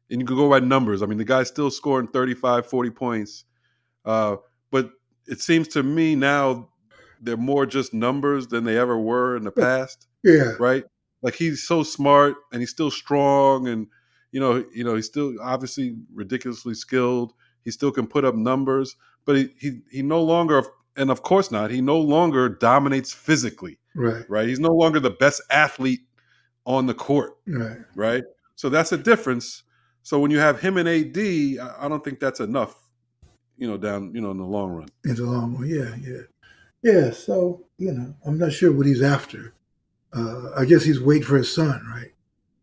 [0.09, 1.01] and you can go by numbers.
[1.01, 3.45] I mean the guy's still scoring 35 40 points
[4.05, 4.37] uh,
[4.69, 4.91] but
[5.27, 6.69] it seems to me now
[7.21, 10.07] they're more just numbers than they ever were in the past.
[10.23, 10.53] Yeah.
[10.59, 10.83] Right?
[11.21, 13.87] Like he's so smart and he's still strong and
[14.31, 17.33] you know, you know, he's still obviously ridiculously skilled.
[17.63, 18.95] He still can put up numbers,
[19.25, 20.63] but he he, he no longer
[20.95, 23.77] and of course not, he no longer dominates physically.
[23.95, 24.23] Right.
[24.29, 24.47] Right?
[24.47, 26.01] He's no longer the best athlete
[26.65, 27.37] on the court.
[27.47, 27.77] Right.
[27.95, 28.23] Right?
[28.55, 29.63] So that's a difference.
[30.03, 32.75] So when you have him and AD, I don't think that's enough,
[33.57, 34.87] you know, down, you know, in the long run.
[35.05, 36.21] In the long run, yeah, yeah.
[36.83, 39.53] Yeah, so you know, I'm not sure what he's after.
[40.13, 42.11] Uh, I guess he's waiting for his son, right?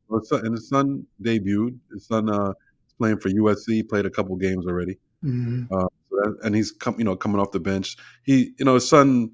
[0.09, 1.79] Well, son, and his son debuted.
[1.93, 2.51] His son uh,
[2.87, 3.89] is playing for USC.
[3.89, 5.73] Played a couple games already, mm-hmm.
[5.73, 7.97] uh, so that, and he's come, you know, coming off the bench.
[8.25, 9.31] He, you know, his son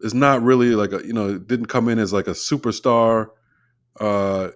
[0.00, 3.28] is not really like a, you know, didn't come in as like a superstar.
[3.98, 4.50] Uh,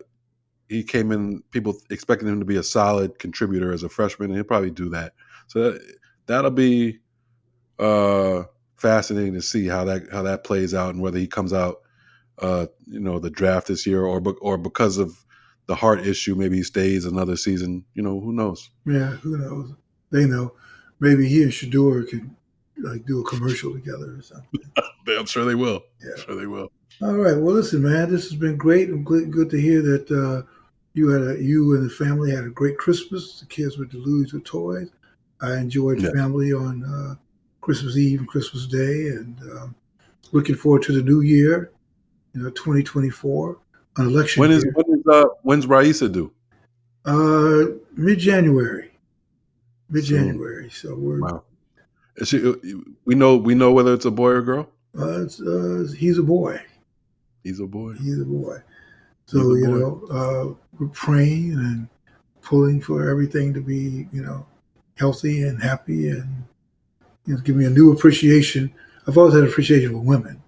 [0.69, 4.37] he came in, people expecting him to be a solid contributor as a freshman, and
[4.37, 5.15] he'll probably do that.
[5.49, 5.97] So that,
[6.27, 7.01] that'll be.
[7.79, 8.45] Uh,
[8.79, 11.83] fascinating to see how that how that plays out and whether he comes out,
[12.39, 15.25] uh, you know, the draft this year or or because of
[15.67, 17.85] the heart issue, maybe he stays another season.
[17.95, 18.71] You know, who knows?
[18.87, 19.75] Yeah, who knows?
[20.11, 20.55] They know.
[21.01, 22.35] Maybe he and Shedeur can
[22.79, 24.61] like do a commercial together or something.
[25.09, 25.83] I'm sure they will.
[26.03, 26.71] Yeah, I'm sure they will.
[27.03, 27.37] All right.
[27.37, 28.89] Well, listen, man, this has been great.
[28.89, 30.49] I'm good to hear that uh,
[30.95, 33.41] you had a, you and the family had a great Christmas.
[33.41, 34.91] The kids were deluged with toys.
[35.41, 36.11] I enjoyed yeah.
[36.11, 37.15] family on uh,
[37.69, 39.75] Christmas Eve and Christmas Day, and um,
[40.33, 41.71] looking forward to the new year,
[42.33, 43.59] you know, 2024,
[43.99, 44.41] an election.
[44.41, 44.73] When is year.
[44.75, 46.33] when is uh, when's Raisa due?
[47.05, 48.91] Uh, mid January,
[49.91, 50.71] mid January.
[50.71, 51.43] So we're wow.
[52.25, 52.55] She, uh,
[53.05, 54.71] we know we know whether it's a boy or girl.
[54.99, 56.59] Uh, uh, he's a boy.
[57.45, 57.93] He's a boy.
[58.01, 58.63] He's a boy.
[59.27, 59.79] So a you boy.
[59.79, 61.87] know, uh, we're praying and
[62.41, 64.47] pulling for everything to be, you know,
[64.95, 66.48] healthy and happy and
[67.29, 68.73] you know, give me a new appreciation.
[69.07, 70.43] I've always had appreciation for women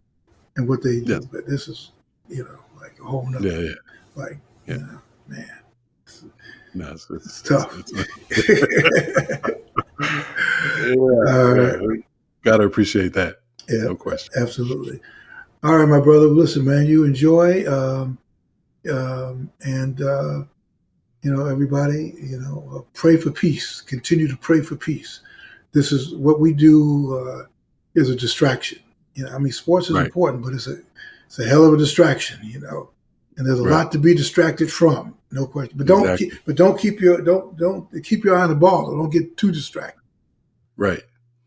[0.57, 1.93] and what they do, but this is,
[2.29, 3.75] you know, like a whole nother, yeah, yeah.
[4.17, 4.75] like, yeah.
[4.75, 5.61] you know, man.
[6.07, 6.25] It's,
[6.73, 7.77] no, it's, it's, it's tough.
[10.87, 12.01] yeah,
[12.45, 13.41] gotta appreciate that.
[13.69, 14.33] Yeah, no question.
[14.41, 15.01] Absolutely.
[15.63, 16.29] All right, my brother.
[16.29, 18.17] Listen, man, you enjoy, um,
[18.91, 20.45] um, and uh,
[21.21, 23.83] you know, everybody, you know, uh, pray for peace.
[23.83, 25.21] Continue to pray for peace
[25.73, 27.47] this is what we do uh,
[27.95, 28.79] is a distraction.
[29.15, 30.07] You know, I mean, sports is right.
[30.07, 30.79] important, but it's a
[31.27, 32.41] it's a hell of a distraction.
[32.43, 32.91] You know,
[33.37, 33.85] and there's a right.
[33.85, 35.77] lot to be distracted from, no question.
[35.77, 36.31] But don't exactly.
[36.31, 38.97] keep, but don't keep your don't don't keep your eye on the ball.
[38.97, 40.01] Don't get too distracted.
[40.77, 41.03] Right,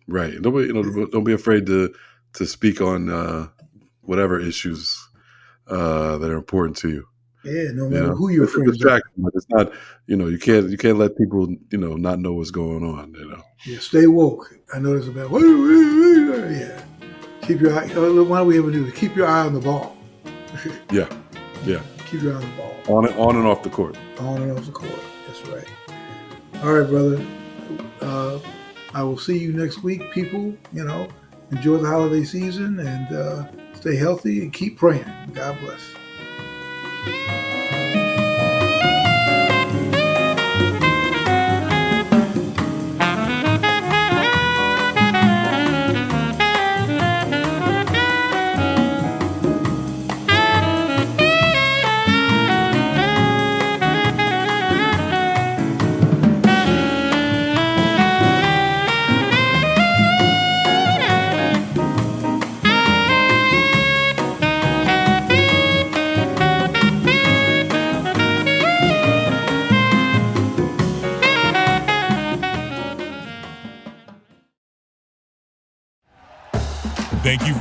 [0.07, 0.41] right.
[0.41, 1.93] Don't be you know don't be afraid to
[2.33, 3.47] to speak on uh,
[4.01, 5.07] whatever issues
[5.67, 7.07] uh, that are important to you.
[7.43, 9.73] Yeah, no matter who you know, who your friends distraction, It's not,
[10.07, 13.13] you know, you can't you can't let people, you know, not know what's going on.
[13.13, 13.41] You know.
[13.65, 14.57] Yeah, stay woke.
[14.73, 16.81] I know there's about yeah.
[17.41, 17.87] Keep your eye.
[17.87, 18.89] Why do we ever do?
[18.91, 19.97] Keep your eye on the ball.
[20.91, 21.09] yeah,
[21.65, 21.81] yeah.
[22.09, 22.97] Keep your eye on the ball.
[22.97, 23.97] On and on and off the court.
[24.19, 24.99] On and off the court.
[25.27, 25.67] That's right.
[26.63, 27.25] All right, brother.
[27.99, 28.39] Uh,
[28.93, 30.55] I will see you next week, people.
[30.71, 31.09] You know,
[31.51, 35.05] enjoy the holiday season and uh, stay healthy and keep praying.
[35.33, 35.81] God bless.
[37.05, 37.52] Thank